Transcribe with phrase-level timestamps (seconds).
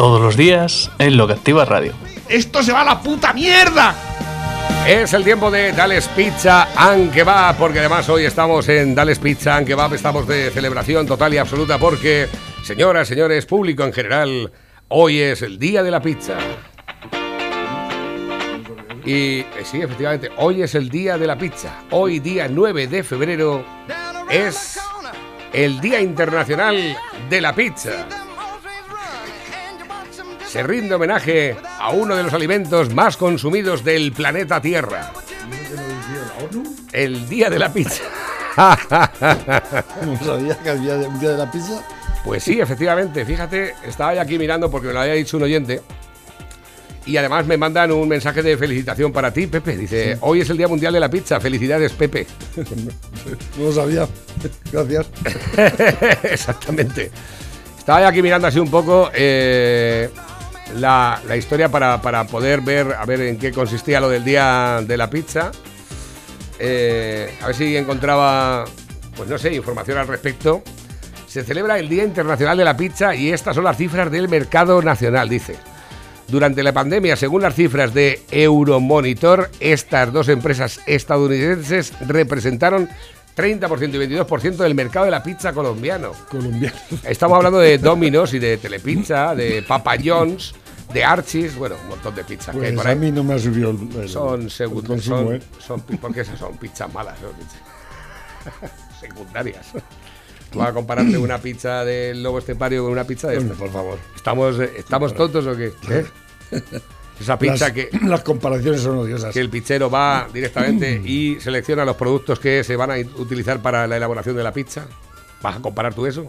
[0.00, 1.92] Todos los días en Lo que Activa Radio.
[2.26, 3.94] ¡Esto se va a la puta mierda!
[4.88, 9.56] Es el tiempo de Dales Pizza and Kebab, porque además hoy estamos en Dales Pizza
[9.56, 12.28] and Kebab, estamos de celebración total y absoluta porque,
[12.64, 14.50] señoras, señores, público en general,
[14.88, 16.38] hoy es el día de la pizza.
[19.04, 21.82] Y eh, sí, efectivamente, hoy es el día de la pizza.
[21.90, 23.62] Hoy, día 9 de febrero,
[24.30, 24.80] es
[25.52, 26.96] el Día Internacional
[27.28, 28.06] de la Pizza.
[30.50, 35.12] Se rinde homenaje a uno de los alimentos más consumidos del planeta Tierra.
[36.90, 38.02] El Día de la Pizza.
[38.56, 41.86] ¿No sabía que había un día de la pizza?
[42.24, 43.24] Pues sí, efectivamente.
[43.24, 45.82] Fíjate, estaba ya aquí mirando porque me lo había dicho un oyente.
[47.06, 49.76] Y además me mandan un mensaje de felicitación para ti, Pepe.
[49.76, 51.38] Dice, hoy es el Día Mundial de la Pizza.
[51.38, 52.26] Felicidades, Pepe.
[53.56, 54.08] No lo sabía.
[54.72, 55.06] Gracias.
[56.24, 57.12] Exactamente.
[57.78, 60.10] Estaba ya aquí mirando así un poco eh,
[60.76, 64.80] la, la historia para, para poder ver, a ver en qué consistía lo del Día
[64.86, 65.50] de la Pizza.
[66.58, 68.64] Eh, a ver si encontraba,
[69.16, 70.62] pues no sé, información al respecto.
[71.26, 74.82] Se celebra el Día Internacional de la Pizza y estas son las cifras del mercado
[74.82, 75.56] nacional, dice.
[76.28, 82.88] Durante la pandemia, según las cifras de Euromonitor, estas dos empresas estadounidenses representaron
[83.36, 86.12] 30% y 22% del mercado de la pizza colombiano.
[86.28, 86.76] Colombiano.
[87.04, 90.54] Estamos hablando de Domino's y de Telepizza, de Papa John's,
[90.92, 92.96] de Archie's, bueno, un montón de pizzas que hay Pues por a ahí.
[92.98, 95.40] mí no me ha subido el, el- Son segundos, son, ¿eh?
[95.58, 98.70] son porque esas son pizzas malas, son pizzas
[99.00, 99.66] secundarias.
[100.50, 103.54] Tú vas a compararte una pizza del lobo estepario con una pizza de esta.
[103.54, 103.98] por favor.
[104.16, 105.72] ¿Estamos, eh, ¿estamos tontos o qué?
[105.90, 106.04] ¿Eh?
[107.20, 109.32] Esa pizza las, que, las comparaciones son odiosas.
[109.32, 113.86] que el pizzero va directamente y selecciona los productos que se van a utilizar para
[113.86, 114.86] la elaboración de la pizza.
[115.42, 116.26] ¿Vas a comparar tú eso?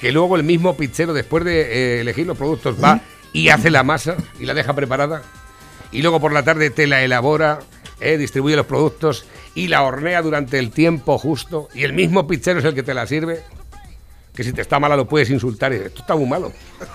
[0.00, 1.60] Que luego el mismo pizzero, después de
[1.96, 3.00] eh, elegir los productos, va
[3.34, 5.22] y hace la masa y la deja preparada.
[5.92, 7.58] Y luego por la tarde te la elabora,
[8.00, 11.68] eh, distribuye los productos y la hornea durante el tiempo justo.
[11.74, 13.42] Y el mismo pizzero es el que te la sirve.
[14.34, 15.72] Que si te está mala lo puedes insultar.
[15.72, 16.52] Y esto está muy malo.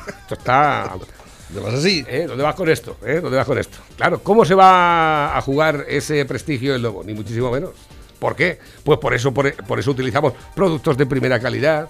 [0.08, 0.96] Esto está
[1.54, 2.06] ¿Te vas así?
[2.08, 2.26] ¿Eh?
[2.28, 2.98] ¿Dónde vas con esto?
[3.06, 3.20] ¿Eh?
[3.22, 3.80] ¿Dónde vas con esto?
[3.98, 7.04] Claro, ¿cómo se va a jugar ese prestigio del lobo?
[7.04, 7.72] Ni muchísimo menos.
[8.20, 8.60] ¿Por qué?
[8.84, 11.90] Pues por eso, por, por eso utilizamos productos de primera calidad,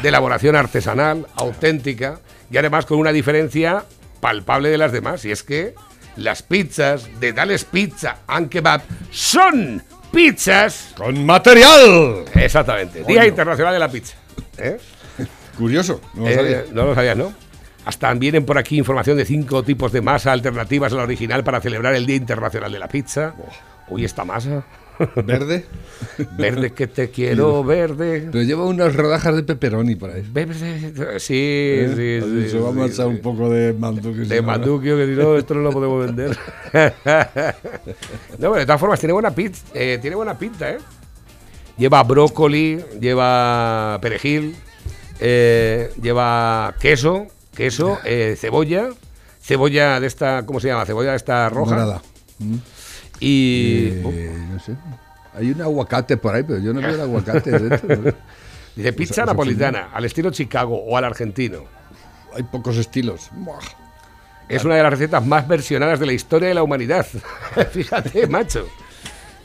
[0.00, 2.20] de elaboración artesanal, auténtica,
[2.50, 3.84] y además con una diferencia
[4.20, 5.24] palpable de las demás.
[5.24, 5.74] Y es que
[6.16, 9.82] las pizzas de Dales Pizza and Kebab son
[10.12, 10.92] pizzas.
[10.96, 12.24] ¡Con material!
[12.34, 13.04] Exactamente.
[13.04, 14.16] Día Internacional de la Pizza.
[14.58, 14.78] ¿Eh?
[15.56, 16.00] Curioso.
[16.14, 16.64] No lo Eh, sabía.
[16.72, 17.32] no lo sabías, ¿no?
[17.84, 21.60] Hasta vienen por aquí información de cinco tipos de masa alternativas a la original para
[21.60, 23.34] celebrar el Día Internacional de la Pizza.
[23.88, 24.64] Uy, esta masa.
[25.24, 25.64] ¿Verde?
[26.36, 28.28] Verde que te quiero, verde.
[28.30, 30.24] Pero lleva unas rodajas de pepperoni por ahí.
[30.30, 30.92] Verde.
[31.18, 31.92] Sí, ¿Eh?
[32.20, 32.50] sí, sí.
[32.50, 33.14] Se va a sí, marchar sí.
[33.14, 34.20] un poco de manduque.
[34.20, 36.30] De manduquio, que si no, esto no lo podemos vender.
[38.38, 40.78] no, pero de todas formas, tiene buena, pizza, eh, tiene buena pinta, ¿eh?
[41.76, 44.54] Lleva brócoli, lleva perejil,
[45.20, 48.90] eh, lleva queso, queso, eh, cebolla,
[49.40, 50.84] cebolla de esta, ¿cómo se llama?
[50.84, 51.72] Cebolla de esta roja.
[51.72, 52.02] Morada.
[53.24, 54.72] Y Eh, no sé.
[55.34, 57.96] Hay un aguacate por ahí, pero yo no veo el aguacate dentro.
[57.96, 58.12] ¿no?
[58.76, 61.64] dice pizza napolitana, al estilo Chicago o al argentino.
[62.34, 63.30] Hay pocos estilos.
[64.48, 67.06] Es una de las recetas más versionadas de la historia de la humanidad.
[67.72, 68.66] Fíjate, macho.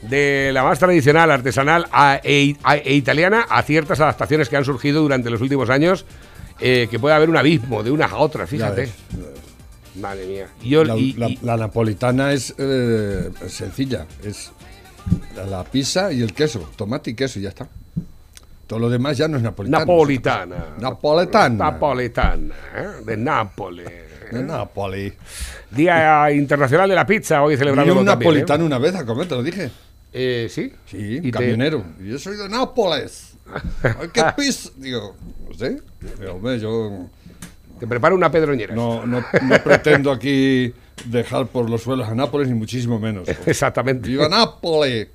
[0.02, 4.64] De la más tradicional, artesanal a- e, a- e italiana a ciertas adaptaciones que han
[4.64, 6.04] surgido durante los últimos años,
[6.60, 8.80] eh, que puede haber un abismo de unas a otras, Ya fíjate.
[8.82, 8.92] ves.
[10.00, 10.48] Madre mía.
[10.64, 14.06] Yo- La, y- la- y- la napolitana es eh, sencilla.
[14.24, 14.50] Es
[15.48, 16.68] la, pizza y el queso.
[16.76, 17.68] Tomate y queso y ya está.
[18.66, 19.78] Todo lo demás ya no es napolitano.
[19.80, 20.56] napolitana.
[20.78, 21.64] Napoletana.
[21.70, 22.86] Napoletana, ¿eh?
[23.04, 23.88] de Nápoles.
[24.30, 25.10] De Napoli.
[25.70, 28.18] Día Internacional de la Pizza, hoy Vine celebrado un también, ¿eh?
[28.18, 29.70] napolitano una vez a comer, te lo dije.
[30.12, 30.70] Eh, ¿Sí?
[30.84, 31.82] Sí, Y te- camionero.
[32.02, 33.36] Yo soy de Nápoles.
[33.82, 34.68] Ay, ¿Qué pizza?
[34.76, 35.16] Digo,
[35.48, 35.80] no sé.
[36.20, 37.08] Digo, hombre, yo
[37.78, 38.74] Te preparo una pedroñera.
[38.74, 40.72] no, no, no pretendo aquí
[41.06, 43.28] dejar por los suelos a Nápoles, ni muchísimo menos.
[43.46, 44.08] Exactamente.
[44.08, 45.08] ¡Viva Nápoles!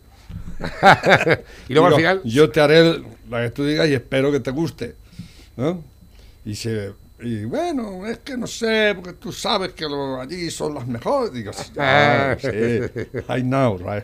[1.67, 2.21] y luego al final...
[2.23, 4.95] Yo te haré la que tú digas y espero que te guste.
[5.57, 5.83] ¿no?
[6.45, 6.93] Y se,
[7.23, 11.31] Y bueno, es que no sé, porque tú sabes que lo- allí son las mejores.
[11.33, 12.47] Digo, sí, ya, sí,
[13.29, 14.03] I know, right?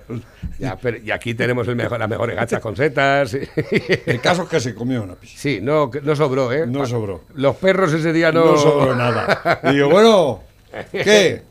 [0.57, 3.33] Ya, pero- y aquí tenemos el mejor, las mejores gachas con setas.
[3.33, 5.37] El caso es que se comió una pizza.
[5.37, 6.65] Sí, no, no sobró, ¿eh?
[6.65, 7.25] No sobró.
[7.35, 8.45] Los perros ese día no.
[8.45, 9.59] No sobró nada.
[9.63, 10.43] Y digo, bueno,
[10.91, 11.43] ¿qué?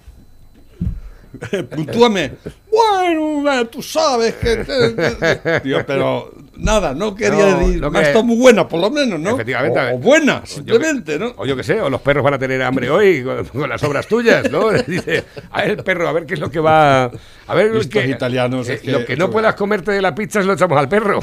[1.70, 2.32] Puntúame.
[2.70, 5.60] Bueno, eh, tú sabes que.
[5.62, 7.80] Digo, pero nada, no quería No, decir.
[7.80, 9.30] no "Ma, que- está muy buena, por lo menos, ¿no?
[9.30, 9.78] Efectivamente.
[9.80, 11.32] O, o buena, Yo que- simplemente, ¿no?
[11.36, 13.82] O yo qué sé, o los perros van a tener hambre hoy con, con las
[13.84, 14.70] obras tuyas, ¿no?
[14.86, 17.04] Dice, a ver, el perro, a ver qué es lo que va.
[17.46, 17.72] A ver,
[18.06, 20.88] italianos, eh, que- lo que no puedas comerte de la pizza se lo echamos al
[20.88, 21.20] perro.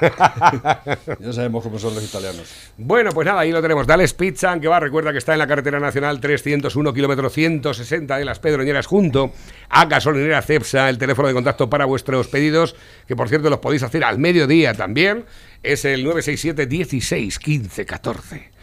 [1.18, 2.72] Ya sabemos cómo son los italianos.
[2.76, 3.86] Bueno, pues nada, ahí lo tenemos.
[3.86, 8.24] Dales Pizza, aunque va, recuerda que está en la carretera nacional 301, kilómetro 160 de
[8.24, 9.32] las Pedroñeras, junto
[9.68, 10.88] a Gasolinera Cepsa.
[10.88, 12.76] El teléfono de contacto para vuestros pedidos,
[13.06, 15.24] que por cierto los podéis hacer al mediodía también,
[15.62, 18.56] es el 967 16 15 14.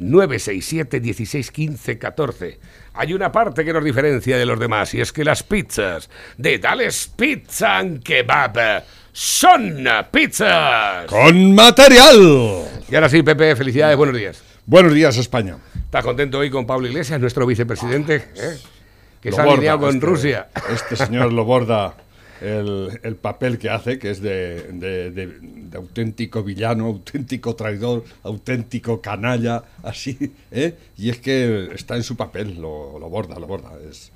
[0.00, 2.58] 967 16 15 14.
[2.94, 6.08] Hay una parte que nos diferencia de los demás y es que las pizzas
[6.38, 8.82] de Dales Pizza and Kebab
[9.12, 11.06] son pizzas.
[11.06, 12.64] ¡Con material!
[12.88, 14.42] Y ahora sí, Pepe, felicidades, buenos días.
[14.66, 15.56] Buenos días, España.
[15.84, 18.16] ¿Estás contento hoy con Pablo Iglesias, nuestro vicepresidente?
[18.36, 18.58] ¿eh?
[19.20, 20.48] Que Lo se ha alineado con este- Rusia.
[20.72, 21.94] Este señor lo borda
[22.40, 28.04] el, el papel que hace, que es de, de- de- de auténtico villano, auténtico traidor,
[28.22, 30.74] auténtico canalla, así, ¿eh?
[30.96, 33.72] Y es que está en su papel, lo, lo borda, lo borda.
[33.88, 34.10] Es,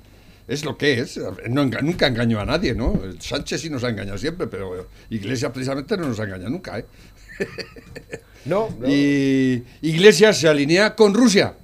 [0.47, 1.19] es lo que es.
[1.49, 2.99] No nunca engañó a nadie, ¿no?
[3.19, 6.85] Sánchez sí nos ha engañado siempre, pero Iglesias precisamente no nos engaña nunca, ¿eh?
[8.45, 8.87] No, no.
[8.87, 11.55] Y Iglesias se alinea con Rusia.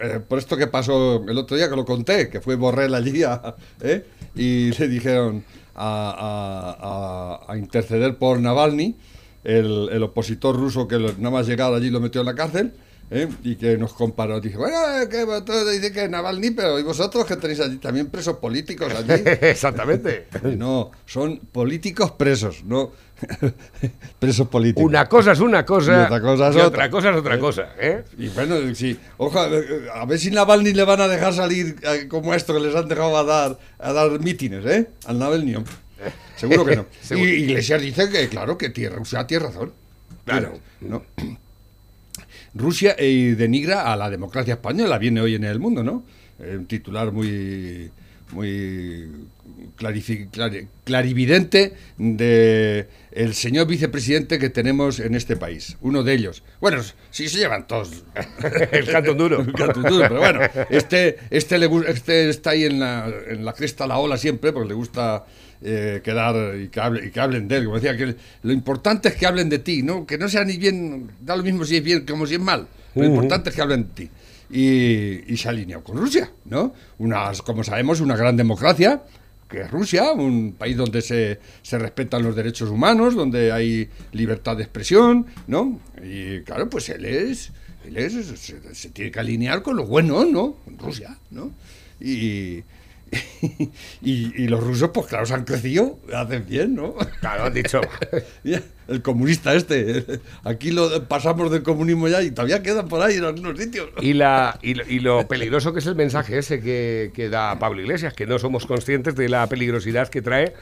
[0.00, 3.22] Eh, por esto que pasó el otro día, que lo conté, que fue Borrell allí
[3.22, 4.04] a- ¿eh?
[4.34, 5.44] y le dijeron
[5.74, 8.96] a, a- interceder por Navalny,
[9.44, 12.72] el, el opositor ruso que nada más llegar allí lo metió en la cárcel.
[13.10, 13.28] ¿Eh?
[13.42, 17.24] Y que nos comparó, dijo, bueno, eh, que todo dice que Navalny, pero ¿y vosotros
[17.26, 19.22] que tenéis allí también presos políticos allí?
[19.40, 20.26] Exactamente.
[20.56, 22.92] No, son políticos presos, no
[24.18, 24.84] presos políticos.
[24.84, 26.68] Una cosa es una cosa Y otra cosa es y otra.
[26.68, 27.68] otra cosa es otra cosa.
[27.78, 28.04] ¿eh?
[28.18, 32.34] Y bueno, sí, eh, a ver si Navalny le van a dejar salir eh, como
[32.34, 34.88] esto que les han dejado a dar a dar mítines, ¿eh?
[35.06, 35.56] Al Navalny.
[36.36, 36.86] Seguro que no.
[37.16, 37.22] y.
[37.44, 39.72] Iglesias dice que, claro, que tierra, Rusia tiene razón.
[40.24, 40.58] Claro.
[40.80, 41.02] ¿no?
[42.54, 46.04] Rusia eh, denigra a la democracia española, viene hoy en el mundo, ¿no?
[46.38, 47.90] Eh, un titular muy
[48.34, 49.08] muy
[50.84, 56.42] clarividente de el señor vicepresidente que tenemos en este país, uno de ellos.
[56.60, 58.04] Bueno, sí se llevan todos
[58.72, 59.40] El canto duro.
[59.40, 60.40] el canto duro, pero bueno,
[60.70, 64.68] este, este, le, este está ahí en la, en la cresta la ola siempre, porque
[64.68, 65.24] le gusta
[65.62, 67.64] eh, quedar y que, hable- y que hablen de él.
[67.64, 70.06] Como decía, que lo importante es que hablen de ti, ¿no?
[70.06, 72.66] que no sea ni bien, da lo mismo si es bien como si es mal.
[72.94, 74.10] Lo importante es que hablen de ti.
[74.50, 76.74] Y, y se ha alineado con Rusia, ¿no?
[76.98, 79.02] Una, como sabemos, una gran democracia,
[79.48, 84.56] que es Rusia, un país donde se, se respetan los derechos humanos, donde hay libertad
[84.56, 85.80] de expresión, ¿no?
[86.02, 87.52] Y claro, pues él es,
[87.86, 90.56] él es, se, se tiene que alinear con lo bueno, ¿no?
[90.78, 91.52] Rusia, ¿no?
[92.00, 92.62] Y,
[94.02, 96.94] y, y los rusos, pues claro, se han crecido, hacen bien, ¿no?
[97.20, 97.80] Claro, han dicho.
[98.86, 103.24] El comunista este, aquí lo pasamos del comunismo ya y todavía quedan por ahí en
[103.24, 103.88] algunos sitios.
[104.00, 107.58] Y, la, y, lo, y lo peligroso que es el mensaje ese que, que da
[107.58, 110.52] Pablo Iglesias, que no somos conscientes de la peligrosidad que trae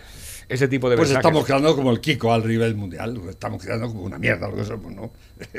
[0.48, 1.26] ese tipo de Pues mensajes.
[1.26, 4.64] estamos quedando como el Kiko al nivel mundial, estamos quedando como una mierda lo que
[4.64, 5.12] somos, ¿no?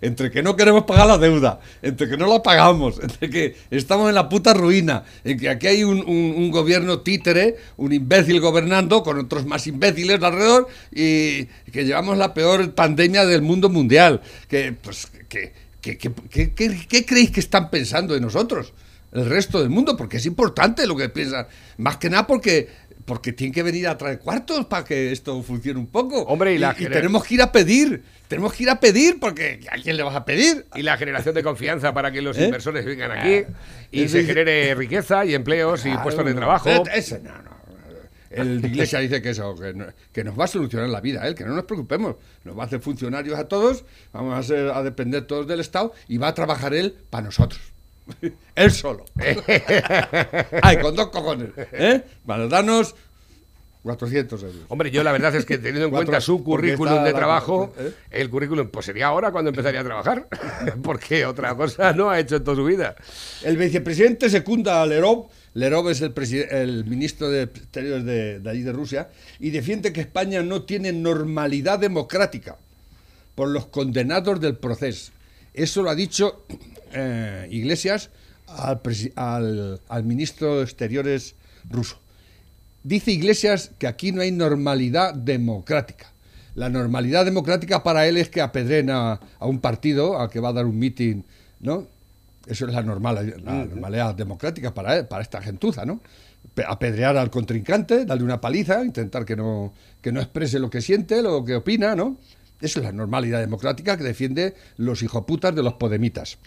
[0.00, 4.08] entre que no queremos pagar la deuda, entre que no la pagamos, entre que estamos
[4.08, 8.40] en la puta ruina, en que aquí hay un, un- un gobierno títere, un imbécil
[8.40, 14.20] gobernando con otros más imbéciles alrededor y que llevamos la peor pandemia del mundo mundial.
[14.48, 18.72] Que, pues, que, que- que- que- que- ¿Qué creéis que están pensando de nosotros?
[19.12, 21.46] el resto del mundo, porque es importante lo que piensan.
[21.76, 22.68] Más que nada porque,
[23.04, 26.22] porque tienen que venir a traer cuartos para que esto funcione un poco.
[26.22, 28.02] Hombre, y la y, tenemos que ir a pedir.
[28.28, 30.66] Tenemos que ir a pedir porque ¿a quién le vas a pedir?
[30.74, 32.44] Y la generación de confianza para que los ¿Eh?
[32.46, 33.44] inversores vengan aquí
[33.90, 36.68] y Ese se genere riqueza y empleos y puestos de trabajo.
[36.70, 37.54] Eh, ese, no, no.
[38.30, 41.24] El de Iglesia dice que eso, que, no- que nos va a solucionar la vida,
[41.28, 42.16] él, que no nos preocupemos.
[42.42, 45.92] Nos va a hacer funcionarios a todos, vamos a, ser, a depender todos del Estado
[46.08, 47.60] y va a trabajar él para nosotros.
[48.54, 49.04] él solo.
[50.62, 51.50] Ay, con dos cojones.
[51.72, 52.02] ¿eh?
[52.26, 52.94] Para darnos
[53.82, 54.56] 400 euros.
[54.68, 57.74] Hombre, yo la verdad es que teniendo en Cuatro- cuenta su currículum de la- trabajo,
[57.78, 57.92] ¿eh?
[58.10, 60.26] el currículum, pues sería ahora cuando empezaría a trabajar.
[60.82, 62.96] Porque otra cosa no ha hecho en toda su vida.
[63.42, 65.28] El vicepresidente secunda a Lerov.
[65.52, 66.12] Lerov es el,
[66.50, 69.08] el ministro de Exteriores de, de allí de Rusia
[69.38, 72.56] y defiende que España no tiene normalidad democrática
[73.34, 75.12] por los condenados del proceso.
[75.52, 76.44] Eso lo ha dicho
[76.94, 78.10] eh, Iglesias
[78.46, 78.80] al,
[79.16, 81.34] al- al ministro de Exteriores
[81.68, 81.98] ruso.
[82.82, 86.12] Dice Iglesias que aquí no hay normalidad democrática.
[86.54, 90.50] La normalidad democrática para él es que apedren a, a un partido, a que va
[90.50, 91.24] a dar un mitin,
[91.60, 91.86] ¿no?
[92.46, 96.00] Eso es la, normal, la normalidad democrática para él, para esta gentuza, ¿no?
[96.54, 99.72] Pe- Apedrear al contrincante, darle una paliza, intentar que no,
[100.02, 102.18] que no exprese lo que siente, lo que opina, ¿no?
[102.60, 106.38] Eso es la normalidad democrática que defiende los hijoputas de los podemitas.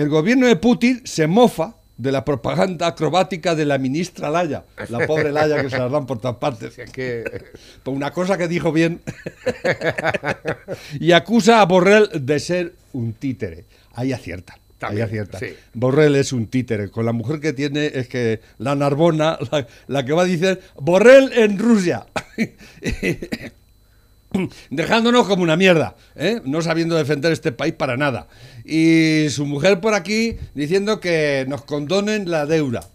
[0.00, 5.06] El gobierno de Putin se mofa de la propaganda acrobática de la ministra Laya, la
[5.06, 7.22] pobre Laya que se la dan por todas partes Es que
[7.82, 9.02] por una cosa que dijo bien
[10.98, 13.66] y acusa a Borrell de ser un títere.
[13.92, 14.58] Ahí acierta.
[14.78, 15.38] También, ahí acierta.
[15.38, 15.48] sí.
[15.74, 16.90] Borrell es un títere.
[16.90, 20.60] Con la mujer que tiene es que la Narbona, la, la que va a decir
[20.76, 22.06] Borrell en Rusia.
[24.70, 26.40] Dejándonos como una mierda, ¿eh?
[26.44, 28.28] no sabiendo defender este país para nada.
[28.64, 32.88] Y su mujer por aquí diciendo que nos condonen la deuda.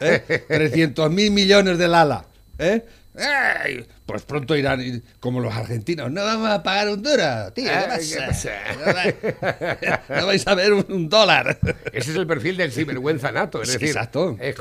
[0.00, 0.44] ¿eh?
[0.48, 2.24] 300 mil millones del ala.
[2.58, 2.84] ¿eh?
[3.18, 3.84] ¡Ay!
[4.06, 8.08] Pues pronto irán, como los argentinos, no vamos a pagar un dólar, tío, ¿qué Ay,
[8.08, 8.50] ¿qué pasa?
[8.78, 11.58] No, va- no vais a ver un, dólar.
[11.92, 13.62] ese es el perfil del sinvergüenza nato.
[13.62, 14.36] Es decir, exacto.
[14.40, 14.54] eh,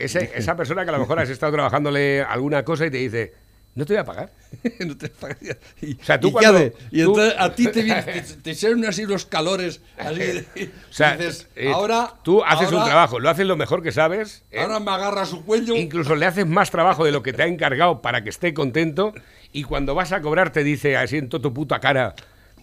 [0.00, 3.32] ese- esa persona que a lo mejor has estado trabajándole alguna cosa y te dice,
[3.76, 4.32] no te voy a pagar.
[4.80, 5.38] No te pagas.
[5.80, 6.58] y, O sea, tú ¿y cuando-?
[6.90, 9.80] Y tú- entonces a ti te, te, te salen así los calores.
[9.96, 10.20] Así,
[10.90, 13.92] O sea, dices, eh, ahora, tú haces ahora- un trabajo, lo haces lo mejor que
[13.92, 14.44] sabes.
[14.50, 14.60] ¿eh?
[14.60, 15.76] Ahora me agarra su cuello.
[15.76, 19.12] Incluso le haces más trabajo de lo que te ha encargado para que esté contento
[19.52, 22.14] y cuando vas a cobrar te dice así en toda tu puta cara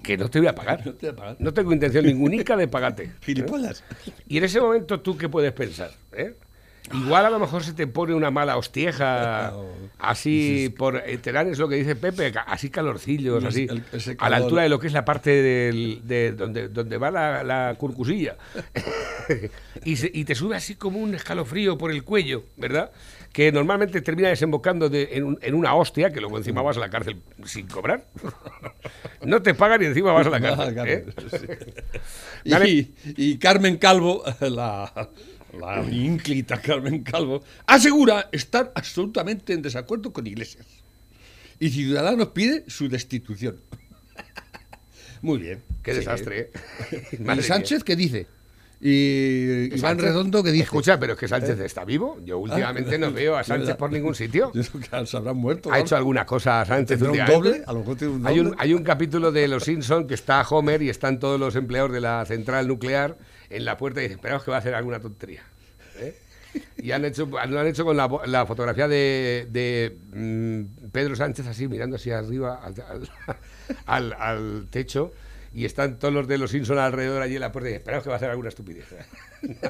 [0.01, 0.86] que no te voy a pagar.
[0.86, 1.36] No te voy a pagar.
[1.39, 3.03] No tengo intención ningunica de pagarte.
[3.03, 3.12] ¿eh?
[3.22, 3.84] Gilipollas.
[4.27, 6.36] Y en ese momento tú qué puedes pensar, ¿eh?
[6.92, 9.54] Igual a lo mejor se te pone una mala hostieja,
[10.00, 13.84] así por eh, terán es lo que dice Pepe, así calorcillos, así, el-
[14.20, 17.44] a la altura de lo que es la parte del- de donde, donde va la,
[17.44, 18.36] la curcusilla.
[19.86, 22.92] y, se- y te sube así como un escalofrío por el cuello, ¿verdad?
[23.32, 26.90] Que normalmente termina desembocando de- en, en una hostia, que luego encima vas a la
[26.90, 28.06] cárcel sin cobrar.
[29.25, 30.42] no te pagan y encima vas a la
[30.75, 31.13] cárcel.
[32.46, 32.63] ¿eh?
[32.68, 35.10] Y, y Carmen Calvo, la,
[35.60, 40.66] la ínclita Carmen Calvo, asegura estar absolutamente en desacuerdo con Iglesias.
[41.60, 43.62] Y Ciudadanos pide su destitución.
[45.22, 45.64] Muy bien.
[45.82, 46.52] Qué desastre.
[46.92, 47.18] ¿eh?
[47.38, 48.28] ¿Y Sánchez qué dice?
[48.86, 50.06] Y Iván Sánchez?
[50.08, 50.66] Redondo qué dice?
[50.66, 52.20] Escucha, pero es que Sánchez está vivo.
[52.26, 54.52] Yo últimamente no veo a Sánchez por ningún sitio.
[54.52, 54.62] Que
[55.06, 55.72] se habrán muerto.
[55.72, 57.64] ¿Ha hecho alguna cosa Sánchez ¿Tendrá un doble?
[57.66, 58.58] A lo mejor tiene un Hay un, doble.
[58.60, 62.02] hay un capítulo de Los Simpson que está Homer y están todos los empleados de
[62.02, 63.18] la central nuclear
[63.56, 65.44] en la puerta y dicen, esperamos que va a hacer alguna tontería.
[66.00, 66.16] ¿eh?
[66.78, 71.48] Y han hecho, lo han hecho con la, la fotografía de, de, mm, Pedro Sánchez
[71.48, 73.10] así, mirando así arriba al, al-
[73.86, 75.14] al- al techo.
[75.56, 78.04] Y están todos los de los Simpson alrededor allí en la puerta y dicen, esperamos
[78.04, 78.86] que va a hacer alguna estupidez.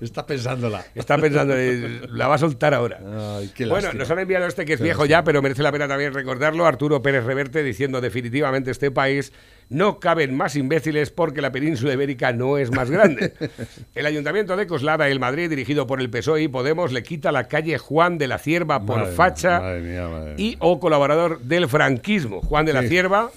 [0.00, 0.84] Está pensándola.
[0.94, 2.98] Está pensando, eh, la va a soltar ahora.
[2.98, 3.92] Ay, bueno, lástima.
[3.94, 6.66] nos han enviado este que es viejo ya, pero merece la pena también recordarlo.
[6.66, 9.32] Arturo Pérez Reverte diciendo definitivamente este país
[9.70, 13.34] no caben más imbéciles porque la península ibérica no es más grande.
[13.94, 17.48] El ayuntamiento de Coslada, el Madrid, dirigido por el PSOE y Podemos, le quita la
[17.48, 20.36] calle Juan de la Cierva por Madre facha madre mía, madre mía.
[20.38, 22.40] y o colaborador del franquismo.
[22.40, 23.30] Juan de la Cierva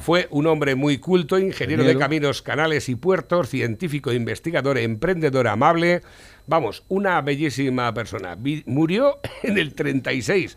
[0.00, 6.02] fue un hombre muy culto, ingeniero de caminos, canales y puertos, científico, investigador, emprendedor amable.
[6.46, 8.36] Vamos, una bellísima persona.
[8.66, 10.56] Murió en el 36,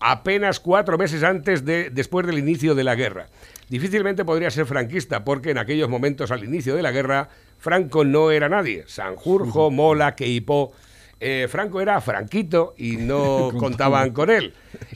[0.00, 3.28] apenas cuatro meses antes de, después del inicio de la guerra.
[3.68, 8.30] Difícilmente podría ser franquista, porque en aquellos momentos al inicio de la guerra, Franco no
[8.30, 8.84] era nadie.
[8.86, 10.72] Sanjurjo, Mola, Queipó.
[11.18, 14.52] Eh, Franco era Franquito y no Con contaban con él.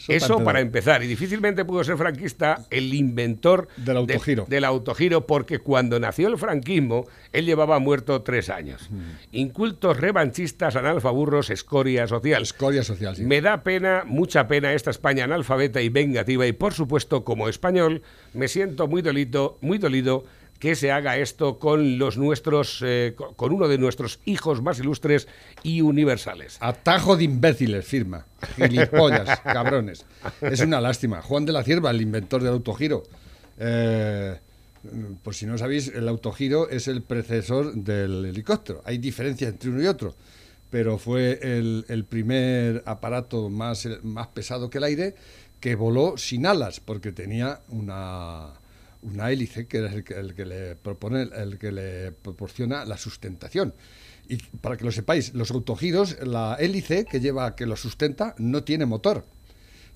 [0.08, 1.02] Eso para empezar.
[1.02, 4.44] Y difícilmente pudo ser franquista el inventor Del autogiro.
[4.48, 8.90] del autogiro, porque cuando nació el franquismo, él llevaba muerto tres años.
[9.32, 12.42] Incultos, revanchistas, analfaburros, escoria social.
[12.42, 13.24] Escoria social, sí.
[13.24, 18.02] Me da pena, mucha pena esta España analfabeta y vengativa y por supuesto como español
[18.34, 20.24] me siento muy dolido, muy dolido
[20.60, 24.78] que se haga esto con los nuestros, eh, co- con uno de nuestros hijos más
[24.78, 25.26] ilustres
[25.64, 26.58] y universales.
[26.60, 28.26] Atajo de imbéciles, firma.
[28.56, 30.04] Gilipollas, cabrones.
[30.42, 31.22] Es una lástima.
[31.22, 33.02] Juan de la Cierva, el inventor del autogiro.
[33.58, 34.38] Eh,
[35.22, 38.82] por si no sabéis, el autogiro es el predecesor del helicóptero.
[38.84, 40.14] Hay diferencia entre uno y otro,
[40.70, 45.14] pero fue el, el primer aparato más, más pesado que el aire
[45.58, 48.54] que voló sin alas, porque tenía una,
[49.02, 52.96] una hélice que es el que, el que le propone, el que le proporciona la
[52.96, 53.74] sustentación.
[54.28, 58.62] Y para que lo sepáis, los autogiros, la hélice que lleva, que lo sustenta, no
[58.62, 59.24] tiene motor.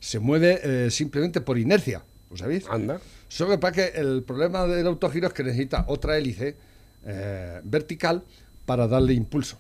[0.01, 2.65] Se mueve eh, simplemente por inercia, ¿lo sabéis?
[2.69, 3.01] Anda.
[3.29, 6.57] Solo que pasa que el problema del autogiro es que necesita otra hélice
[7.05, 8.25] eh, vertical
[8.67, 9.59] para darle impulso.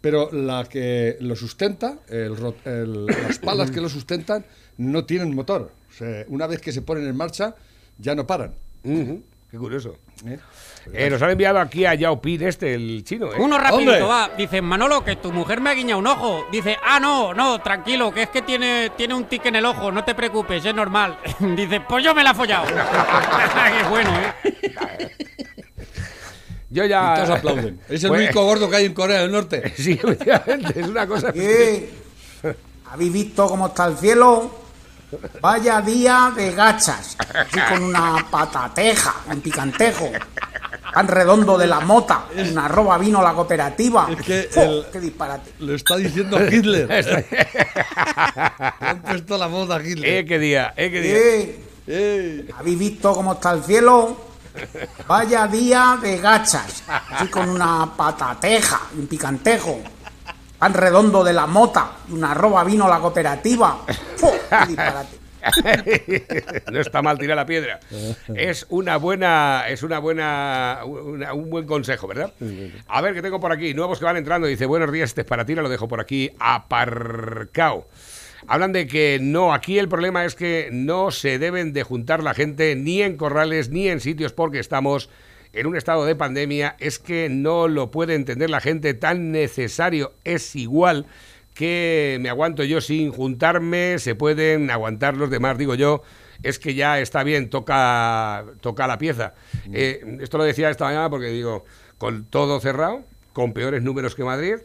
[0.00, 4.44] Pero la que lo sustenta, el el- las palas que lo sustentan,
[4.76, 5.72] no tienen motor.
[5.90, 7.56] O sea, una vez que se ponen en marcha,
[7.98, 8.54] ya no paran.
[8.82, 9.96] Qué curioso.
[10.26, 10.38] ¿eh?
[10.92, 13.32] Eh, nos han enviado aquí a Yao Pin este, el chino.
[13.32, 13.36] ¿eh?
[13.38, 14.02] Uno rapidito, Hombre.
[14.06, 14.30] va.
[14.36, 16.46] Dice, Manolo, que tu mujer me ha guiñado un ojo.
[16.52, 19.90] Dice, ah, no, no, tranquilo, que es que tiene, tiene un tic en el ojo,
[19.90, 21.18] no te preocupes, es normal.
[21.56, 22.66] Dice, pues yo me la he follado.
[23.82, 24.10] Qué bueno,
[24.44, 25.12] ¿eh?
[26.70, 27.14] Yo Y ya.
[27.14, 27.80] todos aplauden.
[27.88, 29.72] Es el Pues- único gordo que hay en Corea del Norte.
[29.76, 31.32] Sí, efectivamente, es una cosa.
[31.32, 31.88] ¿Qué?
[32.90, 34.67] ¿Habéis visto cómo está el cielo?
[35.40, 37.16] Vaya día de gachas.
[37.34, 40.10] Así con una patateja, un picantejo.
[40.92, 42.24] Pan redondo de la mota.
[42.36, 44.08] Una arroba vino la cooperativa.
[44.10, 44.60] Es que ¡Fu!
[44.60, 45.52] el- ¡Qué disparate!
[45.60, 46.88] Lo está diciendo Hitler.
[48.80, 50.26] Le han puesto la voz a Eh, Hitler.
[50.26, 51.16] qué día, eh, qué día.
[51.90, 54.24] Eh, ¿Habéis visto cómo está el cielo?
[55.06, 56.82] Vaya día de gachas.
[57.10, 59.80] Así con una patateja, un picantejo.
[60.58, 61.92] Pan redondo de la mota.
[62.10, 63.78] Una arroba vino la cooperativa.
[66.72, 67.78] No está mal tirar la piedra.
[68.34, 72.32] Es una buena, es una buena, una- un buen consejo, ¿verdad?
[72.88, 73.72] A ver, ¿qué tengo por aquí?
[73.72, 74.46] Nuevos que van entrando.
[74.48, 77.86] Dice, buenos días, este es para ti, lo dejo por aquí aparcado.
[78.46, 82.34] Hablan de que no, aquí el problema es que no se deben de juntar la
[82.34, 85.08] gente ni en corrales ni en sitios porque estamos
[85.52, 86.76] en un estado de pandemia.
[86.78, 91.06] Es que no lo puede entender la gente, tan necesario es igual
[91.54, 96.02] que me aguanto yo sin juntarme, se pueden aguantar los demás, digo yo,
[96.44, 99.34] es que ya está bien, toca, toca la pieza.
[99.72, 101.64] Eh, esto lo decía esta mañana porque digo,
[101.98, 103.02] con todo cerrado,
[103.32, 104.56] con peores números que Madrid,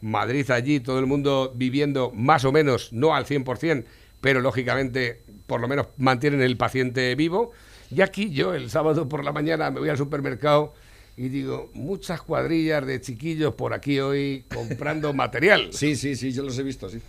[0.00, 3.84] Madrid allí, todo el mundo viviendo más o menos, no al 100%,
[4.20, 7.52] pero lógicamente por lo menos mantienen el paciente vivo.
[7.90, 10.72] Y aquí yo el sábado por la mañana me voy al supermercado
[11.16, 15.68] y digo, muchas cuadrillas de chiquillos por aquí hoy comprando material.
[15.72, 17.00] sí, sí, sí, yo los he visto, sí.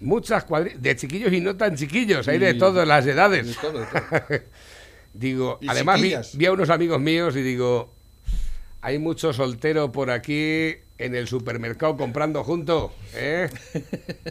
[0.00, 3.56] Muchas cuadrillas de chiquillos y no tan chiquillos, hay de todas las De edades.
[3.60, 4.40] todo, de todo.
[5.12, 6.00] Digo, Y además
[6.34, 7.92] vi a unos amigos míos y digo,
[8.80, 13.48] hay mucho soltero por aquí en el supermercado comprando junto, ¿eh?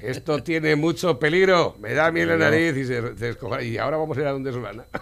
[0.01, 3.97] Esto tiene mucho peligro, me da miel la nariz y se, se escoja- Y ahora
[3.97, 4.85] vamos a ir a donde Solana.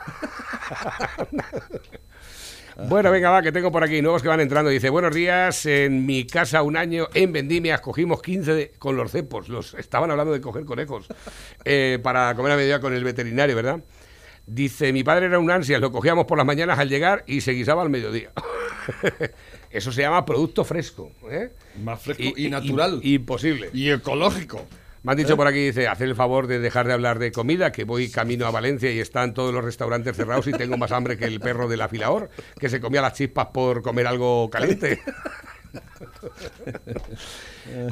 [2.89, 4.69] Bueno, venga, va, que tengo por aquí nuevos que van entrando.
[4.69, 9.11] Dice, buenos días, en mi casa un año en Vendimias cogimos 15 de- con los
[9.11, 9.49] cepos.
[9.49, 11.07] Los, estaban hablando de coger conejos
[11.65, 13.79] eh, para comer a mediodía con el veterinario, ¿verdad?
[14.45, 17.53] Dice, mi padre era un ansias, lo cogíamos por las mañanas al llegar y se
[17.53, 18.31] guisaba al mediodía.
[19.69, 21.11] Eso se llama producto fresco.
[21.29, 21.51] ¿eh?
[21.83, 22.99] Más fresco y, natural.
[23.03, 23.69] y- imposible.
[23.73, 24.61] y ecológico.
[25.03, 27.71] Me han dicho por aquí, dice, hacer el favor de dejar de hablar de comida,
[27.71, 31.17] que voy camino a Valencia y están todos los restaurantes cerrados y tengo más hambre
[31.17, 34.99] que el perro del afilador, que se comía las chispas por comer algo caliente.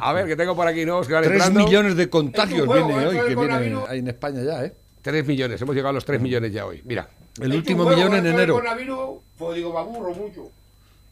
[0.01, 1.65] A ver, que tengo por aquí nuevos que van Tres entrando.
[1.65, 4.73] millones de contagios Es un juego, viene esto hoy, que vienen en España ya, ¿eh?
[5.01, 6.81] Tres millones, hemos llegado a los tres millones ya hoy.
[6.85, 7.07] Mira,
[7.39, 8.53] El último juego millón en esto del enero.
[8.55, 10.49] coronavirus, Pues digo, me aburro mucho.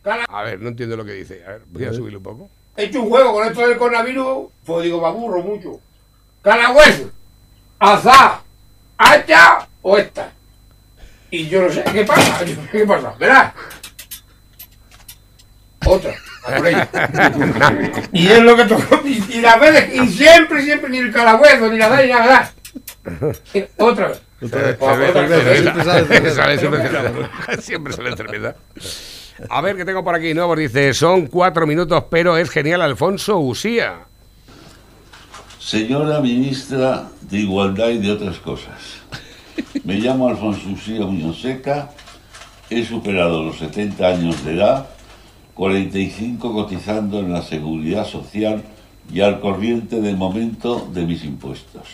[0.06, 1.44] A ver, no entiendo lo que dice.
[1.46, 2.50] A ver, voy a subirlo un poco.
[2.76, 5.80] He hecho un juego con esto del coronavirus, pues digo, me aburro mucho.
[6.42, 7.12] Calagüeso,
[7.80, 8.42] azar,
[8.98, 10.32] hacha o esta.
[11.30, 13.14] Y yo no sé qué pasa, yo qué pasa.
[13.20, 13.54] Verás.
[15.86, 16.90] Otra, a por ella.
[18.14, 19.02] y es lo que tocó.
[19.06, 22.54] Y, y las veces, y siempre, siempre, ni el calagüeso, ni la da, ni nada.
[23.78, 24.22] Otra vez.
[24.42, 24.80] Otra vez.
[25.62, 26.32] Siempre sale.
[26.34, 28.56] Sale siempre sale cerveza.
[29.50, 30.58] A ver, que tengo por aquí nuevos.
[30.58, 34.06] Dice, son cuatro minutos, pero es genial Alfonso Usía.
[35.60, 39.02] Señora ministra de Igualdad y de otras cosas,
[39.86, 41.90] me llamo Alfonso Usía Muñoz-Seca,
[42.70, 44.90] he superado los 70 años de edad,
[45.54, 48.62] 45 cotizando en la seguridad social
[49.12, 51.88] y al corriente de momento de mis impuestos.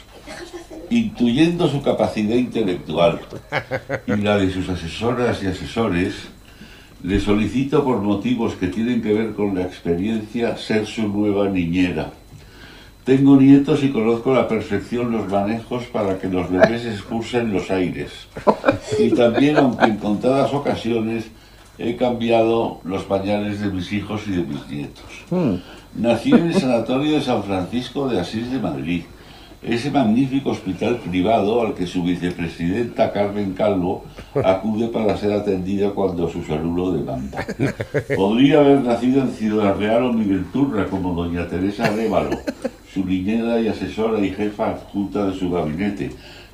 [0.90, 3.22] Intuyendo su capacidad intelectual
[4.08, 6.16] y la de sus asesoras y asesores,
[7.04, 12.12] le solicito por motivos que tienen que ver con la experiencia ser su nueva niñera.
[13.06, 17.72] Tengo nietos y conozco a la perfección los manejos para que los bebés expulsen los
[17.72, 18.12] aires.
[19.00, 21.26] Y también, aunque en contadas ocasiones,
[21.78, 25.06] he cambiado los pañales de mis hijos y de mis nietos.
[25.96, 29.04] Nací en el Sanatorio de San Francisco de Asís de Madrid,
[29.62, 34.06] ese magnífico hospital privado al que su vicepresidenta Carmen Calvo
[34.44, 37.46] acude para ser atendida cuando su salud lo demanda.
[38.16, 42.38] Podría haber nacido en Ciudad Real o Miguel Turra como doña Teresa Révalo,
[42.94, 46.12] su niñera y asesora y jefa adjunta de su gabinete,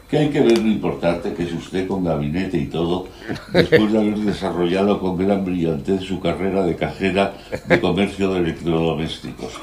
[0.09, 3.07] que hay que ver lo importante que es usted con gabinete y todo,
[3.53, 7.33] después de haber desarrollado con gran brillantez su carrera de cajera
[7.67, 9.53] de comercio de electrodomésticos.